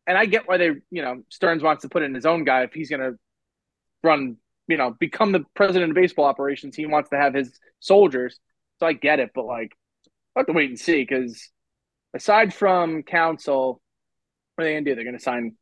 And 0.06 0.18
I 0.18 0.26
get 0.26 0.46
why 0.46 0.58
they, 0.58 0.72
you 0.90 1.00
know, 1.00 1.22
Stearns 1.30 1.62
wants 1.62 1.82
to 1.82 1.88
put 1.88 2.02
in 2.02 2.14
his 2.14 2.26
own 2.26 2.44
guy 2.44 2.64
if 2.64 2.74
he's 2.74 2.90
going 2.90 3.00
to 3.00 3.18
run, 4.06 4.36
you 4.68 4.76
know, 4.76 4.96
become 4.98 5.32
the 5.32 5.44
president 5.54 5.90
of 5.90 5.94
baseball 5.94 6.24
operations. 6.24 6.76
He 6.76 6.86
wants 6.86 7.10
to 7.10 7.16
have 7.16 7.34
his 7.34 7.58
soldiers. 7.80 8.38
So 8.78 8.86
I 8.86 8.92
get 8.92 9.20
it, 9.20 9.30
but 9.34 9.46
like, 9.46 9.72
I 10.34 10.40
have 10.40 10.46
to 10.46 10.52
wait 10.52 10.70
and 10.70 10.78
see 10.78 11.02
because 11.02 11.50
aside 12.14 12.52
from 12.52 13.02
Counsell, 13.02 13.80
what 14.54 14.64
are 14.64 14.66
they 14.66 14.74
gonna 14.74 14.84
do? 14.84 14.94
They're 14.94 15.04
gonna 15.04 15.18
sign 15.18 15.56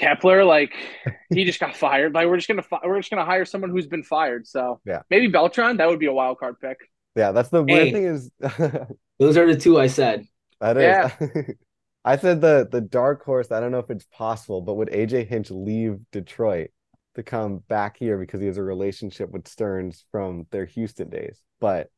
Kapler. 0.00 0.46
Like 0.46 0.74
he 1.30 1.44
just 1.44 1.60
got 1.60 1.76
fired. 1.76 2.14
Like 2.14 2.26
we're 2.26 2.36
just 2.36 2.48
gonna 2.48 2.62
fi- 2.62 2.80
we're 2.84 2.98
just 2.98 3.10
gonna 3.10 3.24
hire 3.24 3.44
someone 3.44 3.70
who's 3.70 3.86
been 3.86 4.02
fired. 4.02 4.46
So 4.46 4.80
yeah, 4.84 5.02
maybe 5.10 5.28
Beltran. 5.28 5.78
That 5.78 5.88
would 5.88 5.98
be 5.98 6.06
a 6.06 6.12
wild 6.12 6.38
card 6.38 6.60
pick. 6.60 6.78
Yeah, 7.16 7.32
that's 7.32 7.48
the 7.48 7.62
weird 7.62 7.88
hey, 7.88 7.92
thing 7.92 8.04
is 8.04 8.30
those 9.18 9.36
are 9.36 9.52
the 9.52 9.58
two 9.58 9.78
I 9.78 9.88
said. 9.88 10.26
That 10.60 10.76
is. 10.76 10.82
Yeah. 10.82 11.42
I 12.04 12.16
said 12.16 12.40
the 12.40 12.68
the 12.70 12.80
dark 12.80 13.24
horse. 13.24 13.50
I 13.50 13.60
don't 13.60 13.72
know 13.72 13.80
if 13.80 13.90
it's 13.90 14.06
possible, 14.12 14.62
but 14.62 14.74
would 14.74 14.88
AJ 14.88 15.28
Hinch 15.28 15.50
leave 15.50 15.98
Detroit? 16.12 16.70
To 17.18 17.22
come 17.22 17.58
back 17.68 17.98
here 17.98 18.16
because 18.16 18.40
he 18.40 18.46
has 18.46 18.56
a 18.56 18.62
relationship 18.62 19.30
with 19.30 19.46
Stearns 19.46 20.04
from 20.10 20.46
their 20.50 20.64
Houston 20.64 21.10
days. 21.10 21.42
But 21.60 21.88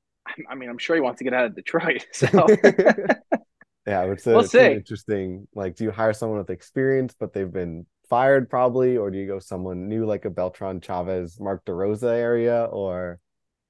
I 0.48 0.54
mean, 0.54 0.68
I'm 0.68 0.78
sure 0.78 0.96
he 0.96 1.02
wants 1.02 1.18
to 1.18 1.24
get 1.24 1.34
out 1.34 1.46
of 1.46 1.54
Detroit. 1.54 2.06
So 2.12 2.26
yeah, 3.86 4.04
it's, 4.04 4.26
a, 4.26 4.30
we'll 4.30 4.40
it's 4.40 4.54
interesting. 4.54 5.46
Like, 5.54 5.76
do 5.76 5.84
you 5.84 5.90
hire 5.90 6.12
someone 6.12 6.38
with 6.38 6.50
experience, 6.50 7.14
but 7.18 7.32
they've 7.32 7.50
been 7.50 7.86
fired 8.08 8.50
probably, 8.50 8.96
or 8.96 9.10
do 9.10 9.18
you 9.18 9.26
go 9.26 9.38
someone 9.38 9.88
new 9.88 10.04
like 10.04 10.24
a 10.24 10.30
Beltran 10.30 10.80
Chavez, 10.80 11.38
Mark 11.38 11.64
DeRosa 11.64 12.14
area, 12.14 12.64
or 12.64 13.18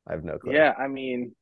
I 0.09 0.13
have 0.13 0.25
no 0.25 0.39
clue. 0.39 0.53
Yeah, 0.53 0.73
I 0.79 0.89
mean, 0.89 1.35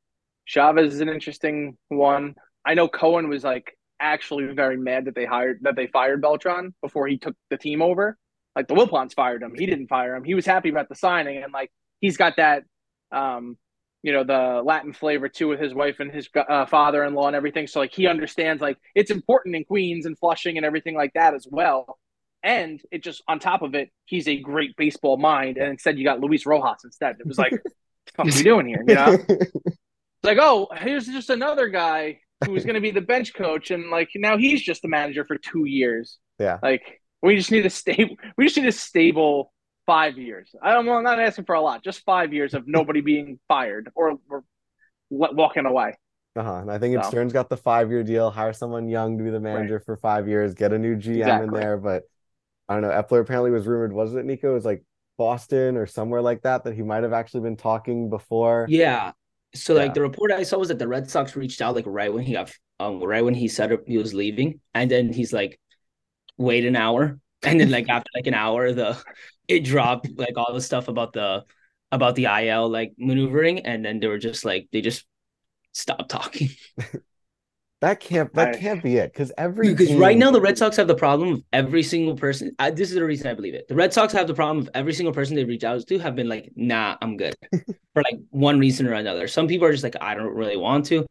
Chavez 0.47 0.95
is 0.95 1.01
an 1.01 1.09
interesting 1.09 1.77
one. 1.89 2.35
I 2.65 2.75
know 2.75 2.89
Cohen 2.89 3.29
was 3.29 3.45
like 3.45 3.77
actually 4.01 4.47
very 4.47 4.77
mad 4.77 5.07
that 5.07 5.15
they 5.15 5.25
hired 5.25 5.59
that 5.63 5.77
they 5.77 5.87
fired 5.87 6.21
Beltran 6.23 6.75
before 6.83 7.07
he 7.09 7.19
took 7.19 7.35
the 7.51 7.57
team 7.57 7.83
over 7.83 8.17
like 8.57 8.69
the 8.69 8.75
Wilpons 8.75 9.15
fired 9.15 9.43
him. 9.43 9.55
He 9.57 9.67
didn't 9.67 9.89
fire 9.89 10.15
him. 10.15 10.25
He 10.25 10.35
was 10.35 10.47
happy 10.47 10.69
about 10.69 10.89
the 10.89 10.95
signing, 10.95 11.43
and 11.43 11.53
like 11.53 11.71
he's 12.01 12.17
got 12.17 12.37
that, 12.37 12.65
um, 13.13 13.57
you 14.03 14.13
know, 14.13 14.25
the 14.25 14.63
Latin 14.65 14.93
flavor 14.93 15.29
too 15.29 15.49
with 15.49 15.61
his 15.61 15.75
wife 15.75 16.01
and 16.01 16.13
his 16.13 16.29
uh, 16.37 16.67
father-in-law 16.67 17.29
and 17.29 17.37
everything. 17.37 17.67
So 17.67 17.81
like 17.81 17.93
he 17.93 18.07
understands 18.07 18.63
like 18.63 18.79
it's 18.95 19.11
important 19.11 19.57
in 19.57 19.65
Queens 19.65 20.07
and 20.07 20.19
Flushing 20.19 20.57
and 20.57 20.67
everything 20.67 20.95
like 20.95 21.13
that 21.15 21.35
as 21.35 21.47
well. 21.51 21.99
And 22.43 22.81
it 22.93 23.03
just 23.03 23.23
on 23.27 23.41
top 23.41 23.63
of 23.63 23.75
it, 23.75 23.91
he's 24.05 24.29
a 24.29 24.37
great 24.37 24.77
baseball 24.77 25.17
mind. 25.17 25.57
And 25.57 25.69
instead, 25.69 25.99
you 25.99 26.05
got 26.05 26.21
Luis 26.21 26.47
Rojas 26.47 26.85
instead. 26.85 27.17
It 27.19 27.27
was 27.27 27.39
like, 27.39 27.53
what 28.17 28.29
are 28.29 28.37
we 28.37 28.43
doing 28.43 28.67
here? 28.67 28.85
You 28.87 28.95
know, 28.95 29.19
it's 29.29 30.25
like, 30.25 30.39
oh, 30.41 30.69
here's 30.77 31.07
just 31.07 31.31
another 31.31 31.69
guy 31.69 32.21
who's 32.45 32.65
going 32.65 32.75
to 32.75 32.81
be 32.81 32.91
the 32.91 33.01
bench 33.01 33.35
coach, 33.35 33.71
and 33.71 33.91
like 33.91 34.11
now 34.15 34.39
he's 34.39 34.63
just 34.63 34.83
the 34.83 34.89
manager 34.89 35.25
for 35.25 35.37
two 35.37 35.65
years. 35.65 36.19
Yeah, 36.39 36.59
like 36.63 37.01
we 37.23 37.37
just 37.37 37.51
need 37.51 37.67
a 37.67 37.71
stable. 37.71 38.17
We 38.37 38.45
just 38.47 38.57
need 38.57 38.67
a 38.67 38.73
stable 38.73 39.53
five 39.87 40.19
years. 40.19 40.55
I 40.63 40.73
don't. 40.73 40.87
Well, 40.87 40.99
I'm 40.99 41.05
not 41.05 41.21
asking 41.21 41.45
for 41.45 41.55
a 41.55 41.61
lot. 41.61 41.83
Just 41.83 42.05
five 42.05 42.33
years 42.33 42.55
of 42.55 42.67
nobody 42.67 43.01
being 43.01 43.39
fired 43.49 43.91
or, 43.95 44.19
or 44.29 44.45
walking 45.11 45.67
away. 45.67 45.95
Uh-huh. 46.37 46.55
And 46.57 46.71
I 46.71 46.79
think 46.79 47.03
so. 47.03 47.09
Stearns 47.09 47.33
got 47.33 47.49
the 47.49 47.57
five 47.57 47.91
year 47.91 48.05
deal. 48.05 48.31
Hire 48.31 48.53
someone 48.53 48.89
young 48.89 49.19
to 49.19 49.25
be 49.25 49.31
the 49.31 49.41
manager 49.41 49.77
right. 49.77 49.85
for 49.85 49.97
five 49.97 50.29
years. 50.29 50.55
Get 50.55 50.73
a 50.73 50.79
new 50.79 50.97
GM 50.97 51.17
exactly. 51.17 51.47
in 51.49 51.55
there. 51.55 51.77
But 51.77 52.05
I 52.69 52.75
don't 52.75 52.83
know. 52.83 52.91
Eppler 52.91 53.21
apparently 53.21 53.51
was 53.51 53.67
rumored. 53.67 53.93
wasn't 53.93 54.21
it 54.21 54.27
Nico? 54.27 54.51
It 54.51 54.55
was 54.55 54.65
like 54.65 54.85
Boston 55.17 55.77
or 55.77 55.87
somewhere 55.87 56.23
like 56.23 56.43
that 56.43 56.65
that 56.65 56.75
he 56.75 56.83
might 56.83 57.03
have 57.03 57.13
actually 57.13 57.41
been 57.41 57.57
talking 57.57 58.09
before. 58.09 58.67
Yeah. 58.69 59.13
So 59.55 59.75
yeah. 59.75 59.83
like 59.83 59.95
the 59.95 60.03
report 60.03 60.31
I 60.31 60.43
saw 60.45 60.59
was 60.59 60.69
that 60.69 60.79
the 60.79 60.87
Red 60.87 61.11
Sox 61.11 61.35
reached 61.35 61.61
out 61.61 61.75
like 61.75 61.87
right 61.87 62.13
when 62.13 62.23
he 62.23 62.35
got 62.35 62.53
um 62.79 63.03
right 63.03 63.25
when 63.25 63.35
he 63.35 63.49
said 63.49 63.77
he 63.87 63.99
was 63.99 64.15
leaving, 64.15 64.61
and 64.75 64.91
then 64.91 65.13
he's 65.13 65.33
like, 65.33 65.59
wait 66.39 66.65
an 66.65 66.77
hour 66.77 67.19
and 67.43 67.61
then 67.61 67.71
like 67.71 67.89
after 67.91 68.11
like 68.15 68.27
an 68.27 68.35
hour 68.35 68.73
the 68.73 68.97
it 69.47 69.65
dropped 69.65 70.09
like 70.17 70.37
all 70.37 70.53
the 70.55 70.61
stuff 70.61 70.89
about 70.89 71.13
the 71.13 71.45
about 71.91 72.15
the 72.15 72.27
IL 72.27 72.69
like 72.69 72.93
maneuvering 72.99 73.61
and 73.61 73.85
then 73.85 74.01
they 74.01 74.07
were 74.07 74.19
just 74.19 74.45
like 74.45 74.69
they 74.73 74.81
just 74.81 75.05
stopped 75.73 76.11
talking. 76.11 76.51
that 77.81 78.01
can't 78.01 78.33
that 78.35 78.57
I, 78.57 78.59
can't 78.59 78.83
be 78.83 78.97
it 78.97 79.13
because 79.13 79.33
every 79.39 79.69
because 79.69 79.89
team... 79.89 79.99
right 79.99 80.19
now 80.19 80.31
the 80.31 80.41
Red 80.41 80.59
Sox 80.59 80.77
have 80.77 80.89
the 80.89 80.95
problem 80.95 81.35
of 81.35 81.43
every 81.53 81.83
single 81.83 82.17
person. 82.17 82.55
I, 82.59 82.71
this 82.71 82.89
is 82.89 82.95
the 82.95 83.05
reason 83.05 83.29
I 83.29 83.35
believe 83.35 83.55
it. 83.55 83.69
The 83.69 83.75
Red 83.75 83.93
Sox 83.93 84.13
have 84.13 84.27
the 84.27 84.35
problem 84.35 84.59
of 84.59 84.71
every 84.75 84.93
single 84.93 85.15
person 85.15 85.37
they 85.37 85.45
reach 85.45 85.65
out 85.65 85.87
to 85.87 85.99
have 85.99 86.17
been 86.17 86.29
like, 86.29 86.51
nah, 86.57 86.97
I'm 87.01 87.17
good 87.17 87.35
for 87.95 88.03
like 88.03 88.19
one 88.31 88.59
reason 88.59 88.87
or 88.87 88.95
another. 88.95 89.29
Some 89.29 89.47
people 89.47 89.67
are 89.67 89.73
just 89.73 89.85
like, 89.85 89.97
I 90.01 90.15
don't 90.15 90.35
really 90.35 90.57
want 90.57 90.87
to. 90.87 91.07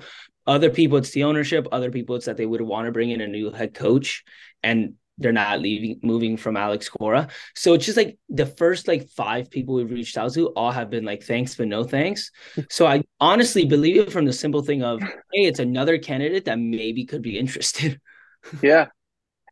Other 0.45 0.69
people, 0.69 0.97
it's 0.97 1.11
the 1.11 1.23
ownership. 1.23 1.67
Other 1.71 1.91
people, 1.91 2.15
it's 2.15 2.25
that 2.25 2.37
they 2.37 2.45
would 2.45 2.61
want 2.61 2.85
to 2.85 2.91
bring 2.91 3.09
in 3.09 3.21
a 3.21 3.27
new 3.27 3.51
head 3.51 3.73
coach, 3.73 4.23
and 4.63 4.93
they're 5.17 5.31
not 5.31 5.59
leaving 5.59 5.99
moving 6.03 6.37
from 6.37 6.55
Alex 6.55 6.89
Cora. 6.89 7.27
So 7.55 7.73
it's 7.73 7.85
just 7.85 7.97
like 7.97 8.17
the 8.29 8.45
first 8.45 8.87
like 8.87 9.09
five 9.09 9.49
people 9.49 9.75
we've 9.75 9.91
reached 9.91 10.17
out 10.17 10.33
to 10.33 10.47
all 10.49 10.71
have 10.71 10.89
been 10.89 11.05
like 11.05 11.23
thanks 11.23 11.55
but 11.55 11.67
no 11.67 11.83
thanks. 11.83 12.31
so 12.69 12.85
I 12.85 13.03
honestly 13.19 13.65
believe 13.65 13.97
it 13.97 14.11
from 14.11 14.25
the 14.25 14.33
simple 14.33 14.61
thing 14.61 14.83
of 14.83 15.01
hey, 15.01 15.45
it's 15.45 15.59
another 15.59 15.97
candidate 15.97 16.45
that 16.45 16.59
maybe 16.59 17.05
could 17.05 17.21
be 17.21 17.37
interested. 17.37 17.99
yeah. 18.61 18.87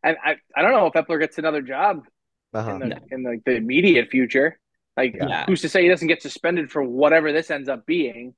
And 0.02 0.16
I, 0.24 0.36
I 0.56 0.62
don't 0.62 0.72
know 0.72 0.86
if 0.86 0.92
Eppler 0.92 1.18
gets 1.18 1.38
another 1.38 1.62
job 1.62 2.06
uh-huh. 2.54 2.74
in, 2.74 2.78
the, 2.78 2.86
no. 2.86 2.96
in 3.10 3.22
the, 3.24 3.40
the 3.44 3.56
immediate 3.56 4.08
future. 4.08 4.58
Like 4.96 5.16
yeah. 5.16 5.44
who's 5.46 5.62
to 5.62 5.68
say 5.68 5.82
he 5.82 5.88
doesn't 5.88 6.08
get 6.08 6.22
suspended 6.22 6.70
for 6.70 6.82
whatever 6.82 7.32
this 7.32 7.50
ends 7.50 7.68
up 7.68 7.86
being? 7.86 8.34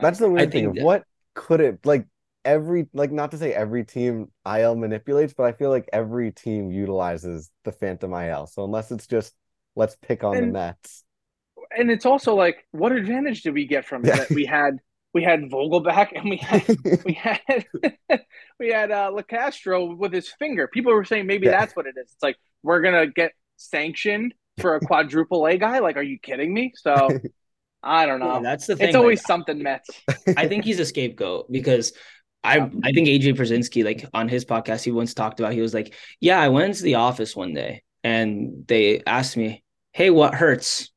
That's 0.00 0.18
the 0.18 0.28
weird 0.28 0.48
I 0.48 0.50
thing 0.50 0.66
of 0.66 0.76
what 0.76 1.04
could 1.34 1.60
it 1.60 1.84
like 1.84 2.06
every 2.46 2.86
like 2.94 3.12
not 3.12 3.32
to 3.32 3.38
say 3.38 3.52
every 3.52 3.84
team 3.84 4.30
IL 4.46 4.76
manipulates, 4.76 5.34
but 5.34 5.44
I 5.44 5.52
feel 5.52 5.70
like 5.70 5.88
every 5.92 6.32
team 6.32 6.70
utilizes 6.70 7.50
the 7.64 7.72
Phantom 7.72 8.12
IL. 8.14 8.46
So 8.46 8.64
unless 8.64 8.90
it's 8.90 9.06
just 9.06 9.34
let's 9.74 9.96
pick 9.96 10.24
on 10.24 10.36
and, 10.36 10.48
the 10.48 10.52
Mets. 10.52 11.04
And 11.76 11.90
it's 11.90 12.06
also 12.06 12.34
like, 12.34 12.66
what 12.70 12.92
advantage 12.92 13.42
did 13.42 13.52
we 13.54 13.66
get 13.66 13.84
from 13.84 14.04
it? 14.04 14.14
That 14.14 14.30
we 14.30 14.46
had 14.46 14.78
we 15.12 15.22
had 15.22 15.42
Vogelbach 15.50 16.08
and 16.14 16.30
we 16.30 16.36
had 16.36 16.64
we 17.04 17.12
had 17.12 17.66
we 18.60 18.68
had 18.68 18.90
uh 18.90 19.10
Locastro 19.10 19.96
with 19.96 20.12
his 20.12 20.28
finger. 20.28 20.68
People 20.68 20.92
were 20.92 21.04
saying 21.04 21.26
maybe 21.26 21.46
yeah. 21.46 21.58
that's 21.58 21.74
what 21.74 21.86
it 21.86 21.94
is. 21.96 22.12
It's 22.12 22.22
like 22.22 22.36
we're 22.62 22.80
gonna 22.80 23.06
get 23.06 23.32
sanctioned 23.56 24.34
for 24.60 24.76
a 24.76 24.80
quadruple 24.86 25.46
A 25.46 25.58
guy. 25.58 25.80
Like, 25.80 25.96
are 25.96 26.02
you 26.02 26.18
kidding 26.18 26.52
me? 26.52 26.72
So 26.76 27.08
I 27.82 28.06
don't 28.06 28.20
know. 28.20 28.34
Yeah, 28.34 28.40
that's 28.40 28.66
the 28.66 28.76
thing. 28.76 28.88
It's 28.88 28.96
always 28.96 29.20
like, 29.20 29.26
something 29.26 29.62
Mets. 29.62 29.90
I 30.36 30.48
think 30.48 30.64
he's 30.64 30.80
a 30.80 30.84
scapegoat 30.84 31.50
because 31.50 31.92
I 32.46 32.70
I 32.84 32.92
think 32.92 33.08
AJ 33.08 33.36
Pierzynski, 33.36 33.84
like 33.84 34.08
on 34.14 34.28
his 34.28 34.44
podcast, 34.44 34.84
he 34.84 34.92
once 34.92 35.14
talked 35.14 35.40
about 35.40 35.52
he 35.52 35.60
was 35.60 35.74
like, 35.74 35.94
Yeah, 36.20 36.40
I 36.40 36.48
went 36.48 36.68
into 36.68 36.82
the 36.84 36.94
office 36.94 37.34
one 37.34 37.52
day 37.52 37.82
and 38.04 38.64
they 38.66 39.02
asked 39.04 39.36
me, 39.36 39.64
Hey, 39.92 40.10
what 40.10 40.34
hurts? 40.34 40.90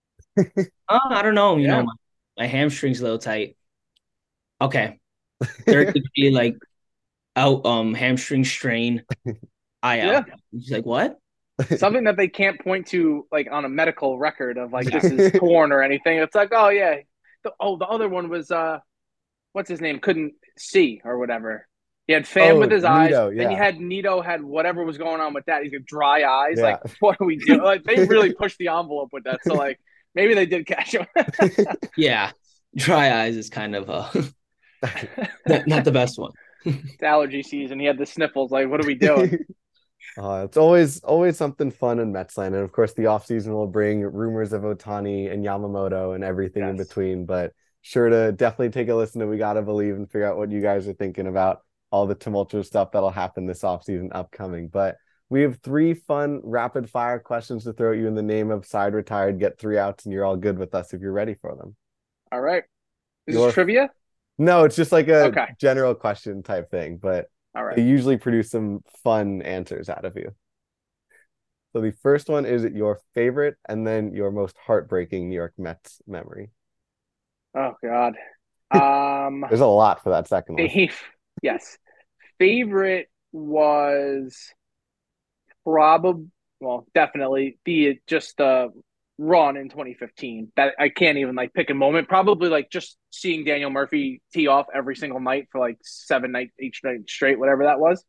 oh, 0.38 0.70
I 0.88 1.22
don't 1.22 1.34
know, 1.34 1.56
you 1.56 1.66
yeah. 1.66 1.78
know, 1.78 1.82
my, 1.84 1.92
my 2.38 2.46
hamstring's 2.46 3.00
a 3.00 3.04
little 3.04 3.18
tight. 3.18 3.56
Okay. 4.60 4.98
There 5.66 5.90
could 5.92 6.02
be 6.14 6.30
like 6.32 6.56
out 7.36 7.64
um 7.64 7.94
hamstring 7.94 8.44
strain. 8.44 9.04
I 9.82 9.98
yeah. 9.98 10.24
He's 10.50 10.72
like, 10.72 10.84
What? 10.84 11.16
Something 11.76 12.04
that 12.04 12.16
they 12.16 12.28
can't 12.28 12.60
point 12.60 12.88
to 12.88 13.26
like 13.32 13.48
on 13.50 13.64
a 13.64 13.68
medical 13.68 14.18
record 14.18 14.58
of 14.58 14.72
like 14.72 14.86
this 14.86 15.04
is 15.04 15.32
torn 15.32 15.72
or 15.72 15.82
anything. 15.82 16.18
It's 16.18 16.34
like, 16.34 16.50
oh 16.52 16.68
yeah. 16.68 16.96
The, 17.44 17.52
oh, 17.60 17.76
the 17.76 17.86
other 17.86 18.08
one 18.08 18.28
was 18.28 18.50
uh 18.50 18.80
what's 19.52 19.68
his 19.68 19.80
name 19.80 19.98
couldn't 20.00 20.34
see 20.56 21.00
or 21.04 21.18
whatever. 21.18 21.66
He 22.06 22.14
had 22.14 22.26
fan 22.26 22.52
Oh, 22.52 22.58
with 22.60 22.70
his 22.70 22.84
eyes. 22.84 23.10
Nito, 23.10 23.34
Then 23.34 23.50
you 23.50 23.56
had 23.56 23.78
Nito 23.78 24.22
had 24.22 24.42
whatever 24.42 24.82
was 24.84 24.96
going 24.96 25.20
on 25.20 25.34
with 25.34 25.44
that. 25.44 25.62
He's 25.62 25.72
got 25.72 25.84
dry 25.84 26.24
eyes. 26.24 26.54
Yeah. 26.56 26.62
Like, 26.64 26.80
what 27.00 27.18
do 27.18 27.26
we 27.26 27.36
do? 27.36 27.62
Like, 27.62 27.84
they 27.84 28.04
really 28.06 28.32
pushed 28.32 28.56
the 28.58 28.68
envelope 28.68 29.10
with 29.12 29.24
that. 29.24 29.40
So, 29.44 29.54
like, 29.54 29.78
maybe 30.14 30.32
they 30.34 30.46
did 30.46 30.66
catch 30.66 30.92
him. 30.94 31.06
Yeah, 31.96 32.30
dry 32.74 33.22
eyes 33.24 33.36
is 33.36 33.50
kind 33.50 33.74
of 33.76 33.90
uh, 33.90 34.08
not, 35.46 35.66
not 35.66 35.84
the 35.84 35.92
best 35.92 36.18
one. 36.18 36.32
it's 36.64 37.02
allergy 37.02 37.42
season. 37.42 37.78
He 37.78 37.86
had 37.86 37.98
the 37.98 38.06
sniffles. 38.06 38.50
Like, 38.50 38.70
what 38.70 38.82
are 38.82 38.86
we 38.86 38.94
doing? 38.94 39.38
Uh, 40.16 40.42
it's 40.44 40.56
always 40.56 41.00
always 41.00 41.36
something 41.36 41.70
fun 41.70 41.98
in 41.98 42.12
Metsland, 42.12 42.48
and 42.48 42.56
of 42.56 42.72
course 42.72 42.94
the 42.94 43.04
offseason 43.04 43.48
will 43.48 43.66
bring 43.66 44.00
rumors 44.00 44.52
of 44.52 44.62
Ohtani 44.62 45.30
and 45.30 45.44
Yamamoto 45.44 46.14
and 46.14 46.24
everything 46.24 46.62
in 46.62 46.76
between. 46.76 47.26
But 47.26 47.52
sure 47.88 48.10
to 48.10 48.32
definitely 48.32 48.68
take 48.68 48.88
a 48.90 48.94
listen 48.94 49.18
to 49.20 49.26
We 49.26 49.38
Gotta 49.38 49.62
Believe 49.62 49.96
and 49.96 50.06
figure 50.10 50.26
out 50.26 50.36
what 50.36 50.50
you 50.50 50.60
guys 50.60 50.86
are 50.86 50.92
thinking 50.92 51.26
about 51.26 51.62
all 51.90 52.06
the 52.06 52.14
tumultuous 52.14 52.66
stuff 52.66 52.92
that'll 52.92 53.08
happen 53.08 53.46
this 53.46 53.62
offseason 53.62 54.10
upcoming. 54.12 54.68
But 54.68 54.96
we 55.30 55.40
have 55.40 55.58
three 55.62 55.94
fun 55.94 56.42
rapid 56.44 56.90
fire 56.90 57.18
questions 57.18 57.64
to 57.64 57.72
throw 57.72 57.92
at 57.92 57.98
you 57.98 58.06
in 58.06 58.14
the 58.14 58.22
name 58.22 58.50
of 58.50 58.66
side 58.66 58.92
retired, 58.92 59.40
get 59.40 59.58
three 59.58 59.78
outs, 59.78 60.04
and 60.04 60.12
you're 60.12 60.26
all 60.26 60.36
good 60.36 60.58
with 60.58 60.74
us 60.74 60.92
if 60.92 61.00
you're 61.00 61.12
ready 61.14 61.34
for 61.40 61.56
them. 61.56 61.76
All 62.30 62.42
right. 62.42 62.64
Is 63.26 63.36
Your- 63.36 63.46
this 63.46 63.54
trivia? 63.54 63.90
No, 64.36 64.64
it's 64.64 64.76
just 64.76 64.92
like 64.92 65.08
a 65.08 65.24
Okay. 65.28 65.46
general 65.58 65.94
question 65.94 66.42
type 66.42 66.70
thing, 66.70 66.98
but 66.98 67.28
All 67.54 67.74
they 67.74 67.82
usually 67.82 68.18
produce 68.18 68.50
some 68.50 68.82
fun 69.02 69.40
answers 69.40 69.88
out 69.88 70.04
of 70.04 70.14
you. 70.14 70.30
So 71.72 71.80
the 71.80 71.92
first 71.92 72.28
one 72.28 72.44
is 72.44 72.64
your 72.64 73.00
favorite 73.14 73.56
and 73.66 73.86
then 73.86 74.12
your 74.12 74.30
most 74.30 74.58
heartbreaking 74.58 75.30
New 75.30 75.34
York 75.36 75.54
Mets 75.56 76.02
memory. 76.06 76.50
Oh, 77.54 77.74
God. 77.82 78.14
Um, 78.70 79.46
There's 79.48 79.62
a 79.62 79.66
lot 79.66 80.02
for 80.02 80.10
that 80.10 80.28
second 80.28 80.56
one. 80.56 80.64
Yes. 81.42 81.78
Favorite 82.38 83.08
was 83.32 84.52
probably, 85.64 86.26
well, 86.60 86.86
definitely 86.94 87.58
the 87.64 87.98
just 88.06 88.36
the 88.36 88.68
run 89.16 89.56
in 89.56 89.68
2015. 89.68 90.52
That 90.56 90.74
I 90.78 90.88
can't 90.88 91.18
even 91.18 91.34
like 91.34 91.52
pick 91.54 91.70
a 91.70 91.74
moment. 91.74 92.08
Probably 92.08 92.48
like 92.48 92.70
just 92.70 92.96
seeing 93.10 93.44
Daniel 93.44 93.70
Murphy 93.70 94.22
tee 94.32 94.46
off 94.46 94.66
every 94.74 94.96
single 94.96 95.20
night 95.20 95.48
for 95.50 95.58
like 95.60 95.78
seven 95.82 96.32
night 96.32 96.50
each 96.60 96.82
night 96.84 97.08
straight, 97.08 97.38
whatever 97.38 97.64
that 97.64 97.80
was. 97.80 98.04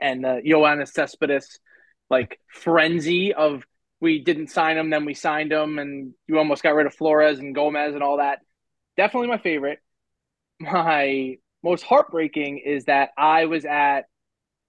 And 0.00 0.24
uh, 0.24 0.36
Yoenis 0.46 0.92
Cespedes, 0.92 1.58
like 2.10 2.38
frenzy 2.52 3.32
of 3.32 3.64
we 4.02 4.18
didn't 4.18 4.48
sign 4.48 4.76
him, 4.76 4.90
then 4.90 5.04
we 5.04 5.14
signed 5.14 5.52
him, 5.52 5.78
and 5.78 6.12
you 6.26 6.36
almost 6.36 6.64
got 6.64 6.74
rid 6.74 6.86
of 6.86 6.94
Flores 6.94 7.38
and 7.38 7.54
Gomez 7.54 7.94
and 7.94 8.02
all 8.02 8.16
that. 8.16 8.40
Definitely 8.96 9.28
my 9.28 9.38
favorite. 9.38 9.78
My 10.60 11.36
most 11.62 11.84
heartbreaking 11.84 12.58
is 12.58 12.86
that 12.86 13.10
I 13.16 13.46
was 13.46 13.64
at 13.64 14.02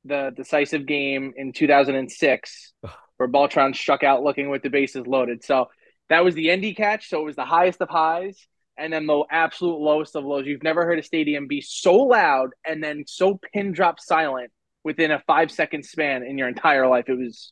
the 0.06 0.32
decisive 0.36 0.86
game 0.86 1.34
in 1.36 1.52
2006 1.52 2.74
where 3.17 3.28
Beltran 3.28 3.74
struck 3.74 4.04
out 4.04 4.24
looking 4.24 4.50
with 4.50 4.62
the 4.62 4.69
bases 4.69 5.08
loaded. 5.08 5.43
So 5.43 5.67
that 6.10 6.24
was 6.24 6.36
the 6.36 6.52
Endy 6.52 6.74
catch. 6.74 7.10
So 7.10 7.22
it 7.22 7.26
was 7.26 7.36
the 7.36 7.46
highest 7.46 7.82
of 7.82 7.89
highs 7.89 8.48
and 8.78 8.91
then 8.91 9.08
the 9.08 9.24
absolute 9.32 9.80
lowest 9.80 10.15
of 10.15 10.26
lows. 10.26 10.46
You've 10.46 10.63
never 10.63 10.86
heard 10.86 11.00
a 11.00 11.04
stadium 11.04 11.48
be 11.48 11.62
so 11.62 11.96
loud 11.96 12.50
and 12.65 12.84
then 12.84 13.04
so 13.08 13.39
pin 13.54 13.72
drop 13.72 14.00
silent 14.00 14.52
within 14.84 15.12
a 15.12 15.24
five 15.26 15.52
second 15.52 15.86
span 15.86 16.24
in 16.24 16.38
your 16.38 16.48
entire 16.48 16.88
life. 16.88 17.06
It 17.08 17.17
was, 17.17 17.52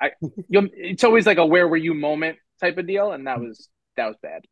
I, 0.00 0.10
you 0.48 0.68
it's 0.74 1.04
always 1.04 1.26
like 1.26 1.38
a 1.38 1.46
where 1.46 1.66
were 1.68 1.76
you 1.76 1.94
moment 1.94 2.38
type 2.60 2.78
of 2.78 2.86
deal. 2.86 3.12
And 3.12 3.26
that 3.26 3.40
was, 3.40 3.68
that 3.96 4.06
was 4.06 4.16
bad. 4.22 4.42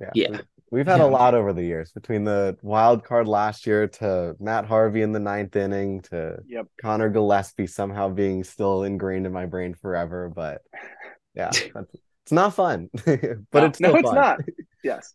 Yeah. 0.00 0.10
Yeah. 0.14 0.30
we- 0.30 0.40
We've 0.72 0.86
had 0.86 0.98
Yeah. 0.98 1.06
a 1.06 1.06
lot 1.06 1.34
over 1.34 1.52
the 1.52 1.62
years 1.62 1.92
between 1.92 2.24
the 2.24 2.56
wild 2.60 3.04
card 3.04 3.28
last 3.28 3.68
year 3.68 3.86
to 3.86 4.34
Matt 4.40 4.64
Harvey 4.66 5.02
in 5.02 5.12
the 5.12 5.20
ninth 5.20 5.54
inning 5.54 6.00
to 6.10 6.38
Yep. 6.48 6.66
Conor 6.82 7.08
Gillaspie 7.08 7.70
somehow 7.70 8.08
being 8.08 8.42
still 8.42 8.82
ingrained 8.82 9.26
in 9.26 9.32
my 9.32 9.46
brain 9.46 9.74
forever. 9.74 10.28
But 10.34 10.62
yeah, 11.34 11.50
that's, 11.72 11.94
it's 12.24 12.32
not 12.32 12.54
fun, 12.54 12.90
but 13.04 13.22
No, 13.54 13.64
it's 13.66 13.78
still 13.78 13.92
no, 13.92 13.98
it's 13.98 14.08
fun. 14.08 14.14
not. 14.16 14.40
Yes. 14.82 15.14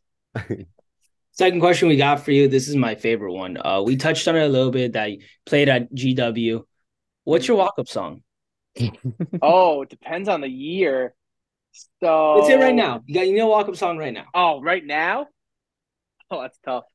Second 1.34 1.60
question 1.60 1.88
we 1.90 1.98
got 1.98 2.24
for 2.24 2.32
you. 2.32 2.48
This 2.48 2.68
is 2.70 2.76
my 2.78 2.96
favorite 2.96 3.34
one. 3.34 3.58
Uh, 3.58 3.82
we 3.86 3.98
touched 3.98 4.28
on 4.30 4.36
it 4.38 4.44
a 4.44 4.48
little 4.48 4.72
bit 4.72 4.94
that 4.94 5.12
you 5.12 5.20
played 5.46 5.68
at 5.70 5.94
GW. 5.94 6.62
What's 7.26 7.48
your 7.48 7.58
walk 7.58 7.74
up 7.78 7.88
song? 7.88 8.22
Oh, 9.42 9.82
it 9.82 9.90
depends 9.90 10.30
on 10.30 10.42
the 10.42 10.48
year. 10.50 11.14
So 12.02 12.36
Let's 12.36 12.48
say 12.48 12.58
right 12.58 12.76
now. 12.76 13.02
You 13.06 13.16
got 13.16 13.28
you 13.28 13.38
know 13.38 13.48
walk 13.48 13.68
up 13.68 13.76
song 13.76 13.98
right 13.98 14.14
now. 14.14 14.26
Oh, 14.34 14.62
right 14.62 14.86
now? 14.86 15.28
Oh, 16.30 16.42
that's 16.42 16.58
tough. 16.66 16.86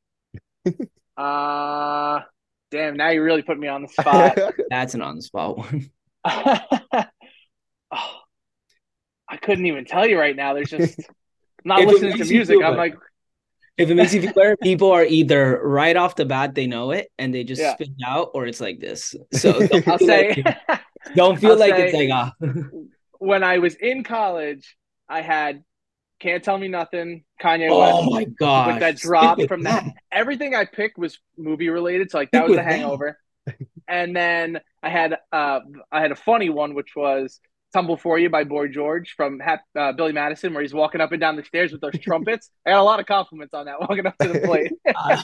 uh 1.16 2.20
damn, 2.70 2.96
now 2.96 3.10
you 3.10 3.22
really 3.22 3.42
put 3.42 3.58
me 3.58 3.68
on 3.68 3.82
the 3.82 3.88
spot. 4.00 4.38
That's 4.70 4.94
an 4.94 5.02
on 5.02 5.16
the 5.16 5.22
spot 5.22 5.58
one. 5.58 5.90
oh, 6.24 7.04
I 9.28 9.36
couldn't 9.40 9.66
even 9.66 9.84
tell 9.84 10.06
you 10.06 10.18
right 10.18 10.36
now. 10.36 10.54
There's 10.54 10.70
just 10.70 10.98
not 11.64 11.82
If 11.82 11.88
listening 11.88 12.16
to 12.18 12.24
music. 12.24 12.58
I'm 12.62 12.76
like, 12.76 12.94
If 13.76 13.90
it 13.90 13.94
makes 13.94 14.14
you 14.14 14.22
feel 14.22 14.32
better, 14.32 14.56
people 14.56 14.90
are 14.92 15.04
either 15.04 15.60
right 15.62 15.96
off 15.96 16.16
the 16.16 16.24
bat 16.24 16.54
they 16.54 16.66
know 16.66 16.92
it 16.92 17.10
and 17.18 17.34
they 17.34 17.44
just 17.44 17.62
Yeah. 17.62 17.72
spit 17.74 17.88
it 17.88 18.04
out, 18.06 18.30
or 18.34 18.46
it's 18.46 18.60
like 18.60 18.80
this. 18.80 19.14
So 19.32 19.66
I'll 19.86 19.98
say 19.98 20.34
don't 21.14 21.38
feel 21.38 21.52
I'll 21.52 21.58
like 21.58 21.74
say- 21.76 21.86
it's 21.88 21.94
like 21.94 22.10
ah. 22.12 22.32
when 23.18 23.42
I 23.44 23.58
was 23.58 23.74
in 23.74 24.02
college, 24.04 24.76
I 25.08 25.20
had 25.22 25.62
Can't 26.20 26.42
Tell 26.42 26.58
Me 26.58 26.68
Nothing, 26.68 27.24
Kanye 27.42 27.68
oh 27.70 28.00
West. 28.00 28.10
my 28.10 28.24
god! 28.24 28.66
with 28.68 28.80
that 28.80 28.96
drop 28.96 29.40
from 29.48 29.62
that. 29.62 29.84
Everything 30.12 30.54
I 30.54 30.64
picked 30.64 30.98
was 30.98 31.18
movie 31.36 31.68
related, 31.68 32.10
so 32.10 32.18
like 32.18 32.30
that 32.32 32.38
Stick 32.40 32.48
was 32.48 32.56
with 32.58 32.64
the 32.66 32.70
hangover. 32.72 33.18
and 33.88 34.14
then 34.16 34.60
I 34.82 34.88
had 34.90 35.16
uh 35.32 35.60
I 35.92 36.00
had 36.00 36.12
a 36.12 36.16
funny 36.16 36.50
one 36.50 36.74
which 36.74 36.96
was 36.96 37.40
Tumble 37.72 37.96
For 37.96 38.18
You 38.18 38.30
by 38.30 38.44
Boy 38.44 38.68
George 38.68 39.14
from 39.16 39.38
Hap, 39.38 39.60
uh, 39.78 39.92
Billy 39.92 40.12
Madison, 40.12 40.52
where 40.54 40.62
he's 40.62 40.72
walking 40.74 41.00
up 41.00 41.12
and 41.12 41.20
down 41.20 41.36
the 41.36 41.44
stairs 41.44 41.70
with 41.72 41.80
those 41.80 41.98
trumpets. 42.00 42.50
I 42.66 42.70
got 42.70 42.80
a 42.80 42.82
lot 42.82 43.00
of 43.00 43.06
compliments 43.06 43.54
on 43.54 43.66
that 43.66 43.80
walking 43.88 44.06
up 44.06 44.16
to 44.18 44.28
the 44.28 44.40
plate. 44.40 44.72
Uh, 44.94 45.22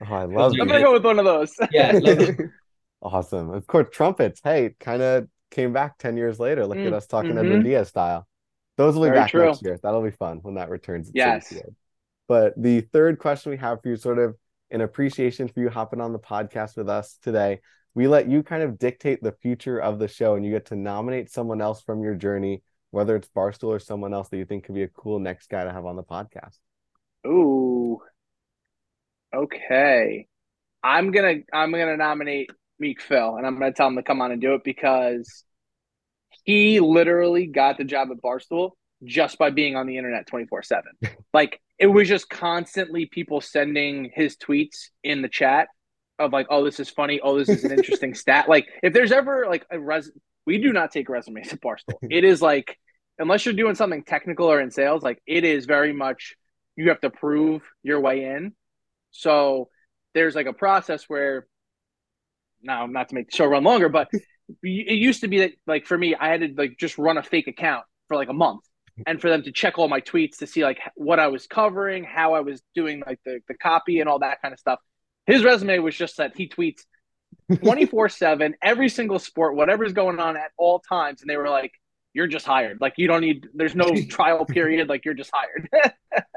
Oh, 0.00 0.14
I 0.14 0.24
love 0.26 0.52
You're 0.54 0.62
I'm 0.62 0.68
gonna 0.68 0.80
go 0.80 0.92
with 0.92 1.04
one 1.04 1.18
of 1.18 1.24
those. 1.24 1.52
yeah, 1.72 1.90
love 1.92 2.20
it. 2.20 2.36
Awesome. 3.02 3.50
Of 3.50 3.66
course, 3.66 3.88
trumpets. 3.92 4.40
Hey, 4.42 4.74
kind 4.80 5.02
of 5.02 5.28
came 5.50 5.72
back 5.72 5.98
10 5.98 6.16
years 6.16 6.38
later. 6.38 6.66
Look 6.66 6.78
at 6.78 6.86
Mm, 6.88 6.92
us 6.92 7.06
talking 7.06 7.36
mhm. 7.36 7.38
Edwin 7.38 7.62
Diaz 7.62 7.88
style. 7.88 8.26
Those 8.76 8.94
will 8.94 9.04
be 9.04 9.08
Very 9.08 9.20
back 9.20 9.30
true. 9.30 9.46
next 9.46 9.62
year. 9.62 9.78
That'll 9.82 10.02
be 10.02 10.10
fun 10.10 10.38
when 10.42 10.54
that 10.54 10.70
returns 10.70 11.10
Yes. 11.12 11.52
But 12.28 12.54
the 12.60 12.82
third 12.82 13.18
question 13.18 13.50
we 13.50 13.56
have 13.58 13.82
for 13.82 13.88
you, 13.88 13.96
sort 13.96 14.18
of 14.18 14.36
in 14.70 14.82
appreciation 14.82 15.48
for 15.48 15.60
you 15.60 15.70
hopping 15.70 16.00
on 16.00 16.12
the 16.12 16.18
podcast 16.18 16.76
with 16.76 16.88
us 16.88 17.18
today, 17.22 17.60
we 17.94 18.06
let 18.06 18.28
you 18.28 18.42
kind 18.42 18.62
of 18.62 18.78
dictate 18.78 19.22
the 19.22 19.32
future 19.32 19.78
of 19.78 19.98
the 19.98 20.08
show 20.08 20.34
and 20.34 20.44
you 20.44 20.52
get 20.52 20.66
to 20.66 20.76
nominate 20.76 21.30
someone 21.30 21.60
else 21.60 21.80
from 21.82 22.02
your 22.02 22.14
journey, 22.14 22.62
whether 22.90 23.16
it's 23.16 23.28
Barstool 23.28 23.68
or 23.68 23.78
someone 23.78 24.12
else 24.14 24.28
that 24.28 24.36
you 24.36 24.44
think 24.44 24.64
could 24.64 24.74
be 24.74 24.82
a 24.82 24.88
cool 24.88 25.18
next 25.18 25.48
guy 25.48 25.64
to 25.64 25.72
have 25.72 25.86
on 25.86 25.96
the 25.96 26.04
podcast. 26.04 26.58
Ooh. 27.26 28.02
Okay. 29.34 30.26
I'm 30.82 31.10
gonna 31.10 31.36
I'm 31.52 31.72
gonna 31.72 31.96
nominate 31.96 32.50
Meek 32.78 33.00
Phil 33.00 33.36
and 33.36 33.46
I'm 33.46 33.58
gonna 33.58 33.72
tell 33.72 33.88
him 33.88 33.96
to 33.96 34.02
come 34.02 34.20
on 34.20 34.32
and 34.32 34.40
do 34.40 34.54
it 34.54 34.62
because 34.64 35.44
he 36.44 36.80
literally 36.80 37.46
got 37.46 37.78
the 37.78 37.84
job 37.84 38.08
at 38.10 38.22
Barstool 38.22 38.72
just 39.04 39.38
by 39.38 39.50
being 39.50 39.76
on 39.76 39.86
the 39.86 39.96
internet 39.96 40.26
24 40.26 40.62
7. 40.62 40.84
Like 41.34 41.60
it 41.78 41.86
was 41.86 42.08
just 42.08 42.28
constantly 42.28 43.06
people 43.06 43.40
sending 43.40 44.10
his 44.14 44.36
tweets 44.36 44.88
in 45.04 45.22
the 45.22 45.28
chat 45.28 45.68
of 46.18 46.32
like, 46.32 46.46
oh, 46.50 46.64
this 46.64 46.80
is 46.80 46.88
funny. 46.88 47.20
Oh, 47.22 47.38
this 47.38 47.48
is 47.48 47.64
an 47.64 47.70
interesting 47.70 48.14
stat. 48.22 48.48
Like 48.48 48.66
if 48.82 48.92
there's 48.92 49.12
ever 49.12 49.46
like 49.48 49.66
a 49.70 49.78
res 49.78 50.10
we 50.46 50.58
do 50.58 50.72
not 50.72 50.90
take 50.90 51.10
resumes 51.10 51.52
at 51.52 51.60
Barstool. 51.60 51.98
It 52.10 52.24
is 52.24 52.40
like 52.40 52.78
unless 53.18 53.44
you're 53.44 53.54
doing 53.54 53.74
something 53.74 54.04
technical 54.04 54.50
or 54.50 54.60
in 54.60 54.70
sales, 54.70 55.02
like 55.02 55.20
it 55.26 55.44
is 55.44 55.66
very 55.66 55.92
much 55.92 56.34
you 56.76 56.88
have 56.88 57.00
to 57.02 57.10
prove 57.10 57.62
your 57.82 58.00
way 58.00 58.24
in. 58.24 58.54
So 59.10 59.68
there's 60.14 60.34
like 60.34 60.46
a 60.46 60.52
process 60.52 61.04
where 61.08 61.46
now 62.62 62.86
not 62.86 63.08
to 63.08 63.14
make 63.14 63.30
the 63.30 63.36
show 63.36 63.46
run 63.46 63.64
longer, 63.64 63.88
but 63.88 64.08
it 64.62 64.98
used 64.98 65.20
to 65.20 65.28
be 65.28 65.40
that 65.40 65.52
like 65.66 65.86
for 65.86 65.96
me, 65.96 66.14
I 66.14 66.28
had 66.28 66.40
to 66.40 66.54
like 66.56 66.78
just 66.78 66.98
run 66.98 67.18
a 67.18 67.22
fake 67.22 67.48
account 67.48 67.84
for 68.08 68.16
like 68.16 68.28
a 68.28 68.34
month 68.34 68.62
and 69.06 69.20
for 69.20 69.28
them 69.28 69.42
to 69.42 69.52
check 69.52 69.78
all 69.78 69.88
my 69.88 70.00
tweets 70.00 70.38
to 70.38 70.46
see 70.46 70.64
like 70.64 70.78
what 70.94 71.20
I 71.20 71.28
was 71.28 71.46
covering, 71.46 72.04
how 72.04 72.34
I 72.34 72.40
was 72.40 72.62
doing 72.74 73.02
like 73.06 73.20
the, 73.24 73.40
the 73.48 73.54
copy 73.54 74.00
and 74.00 74.08
all 74.08 74.20
that 74.20 74.42
kind 74.42 74.52
of 74.52 74.58
stuff. 74.58 74.80
His 75.26 75.44
resume 75.44 75.78
was 75.78 75.94
just 75.94 76.16
that 76.16 76.36
he 76.36 76.48
tweets 76.48 76.80
24 77.62 78.08
7, 78.08 78.54
every 78.62 78.88
single 78.88 79.18
sport, 79.18 79.54
whatever's 79.54 79.92
going 79.92 80.18
on 80.18 80.36
at 80.36 80.50
all 80.56 80.80
times. 80.80 81.20
And 81.20 81.30
they 81.30 81.36
were 81.36 81.50
like, 81.50 81.72
you're 82.14 82.26
just 82.26 82.46
hired. 82.46 82.80
Like 82.80 82.94
you 82.96 83.06
don't 83.06 83.20
need, 83.20 83.46
there's 83.54 83.74
no 83.74 83.90
trial 84.08 84.44
period. 84.44 84.88
Like 84.88 85.04
you're 85.04 85.14
just 85.14 85.30
hired. 85.32 85.68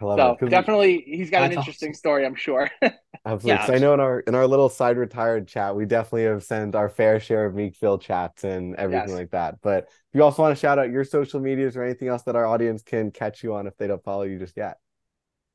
I 0.00 0.04
love 0.04 0.18
so 0.18 0.32
it. 0.32 0.38
'cause 0.38 0.50
definitely 0.50 1.02
he's 1.06 1.30
got 1.30 1.42
an 1.44 1.52
interesting 1.52 1.90
awesome. 1.90 1.98
story, 1.98 2.24
I'm 2.26 2.34
sure. 2.34 2.70
Absolutely. 3.26 3.48
Yeah. 3.48 3.66
'Cause 3.66 3.70
I 3.70 3.78
know 3.78 3.92
in 3.94 4.00
our 4.00 4.20
in 4.20 4.34
our 4.34 4.46
little 4.46 4.68
side 4.70 4.96
retired 4.96 5.46
chat, 5.46 5.76
we 5.76 5.84
definitely 5.84 6.24
have 6.24 6.42
sent 6.42 6.74
our 6.74 6.88
fair 6.88 7.20
share 7.20 7.44
of 7.46 7.54
Meekville 7.54 8.00
chats 8.00 8.44
and 8.44 8.74
everything 8.76 9.10
Yes. 9.10 9.18
like 9.18 9.30
that. 9.32 9.60
But 9.60 9.84
if 9.84 10.14
you 10.14 10.22
also 10.22 10.42
want 10.42 10.56
to 10.56 10.60
shout 10.60 10.78
out 10.78 10.90
your 10.90 11.04
social 11.04 11.40
medias 11.40 11.76
or 11.76 11.82
anything 11.82 12.08
else 12.08 12.22
that 12.22 12.36
our 12.36 12.46
audience 12.46 12.82
can 12.82 13.10
catch 13.10 13.42
you 13.42 13.54
on 13.54 13.66
if 13.66 13.76
they 13.76 13.86
don't 13.86 14.02
follow 14.02 14.22
you 14.22 14.38
just 14.38 14.56
yet. 14.56 14.78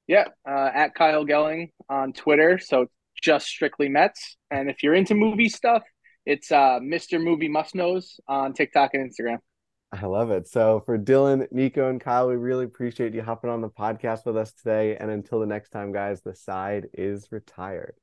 Yeah, 0.08 0.26
uh, 0.48 0.70
at 0.74 0.94
Kyle 0.94 1.26
Gelling 1.26 1.72
on 1.90 2.14
Twitter. 2.14 2.60
So 2.60 2.88
just 3.20 3.48
strictly 3.48 3.90
Mets. 3.90 4.38
And 4.52 4.70
if 4.70 4.84
you're 4.84 4.94
into 4.94 5.16
movie 5.16 5.50
stuff, 5.50 5.82
it's 6.28 6.52
uh, 6.52 6.80
Mr. 6.82 7.20
Movie 7.24 7.48
Must 7.50 7.74
Knows 7.74 8.20
on 8.28 8.54
TikTok 8.54 8.94
and 8.94 9.12
Instagram. 9.12 9.38
I 9.92 10.06
love 10.06 10.30
it. 10.32 10.48
So 10.48 10.82
for 10.86 10.98
Dylan, 10.98 11.52
Nico, 11.52 11.90
and 11.90 12.02
Kyle, 12.02 12.28
we 12.28 12.36
really 12.36 12.66
appreciate 12.66 13.14
you 13.14 13.22
hopping 13.24 13.50
on 13.50 13.62
the 13.62 13.70
podcast 13.70 14.26
with 14.26 14.36
us 14.38 14.52
today. 14.52 14.98
And 14.98 15.10
until 15.10 15.40
the 15.40 15.46
next 15.46 15.70
time, 15.70 15.92
guys, 15.94 16.22
the 16.22 16.36
side 16.36 16.88
is 16.94 17.32
retired. 17.32 17.96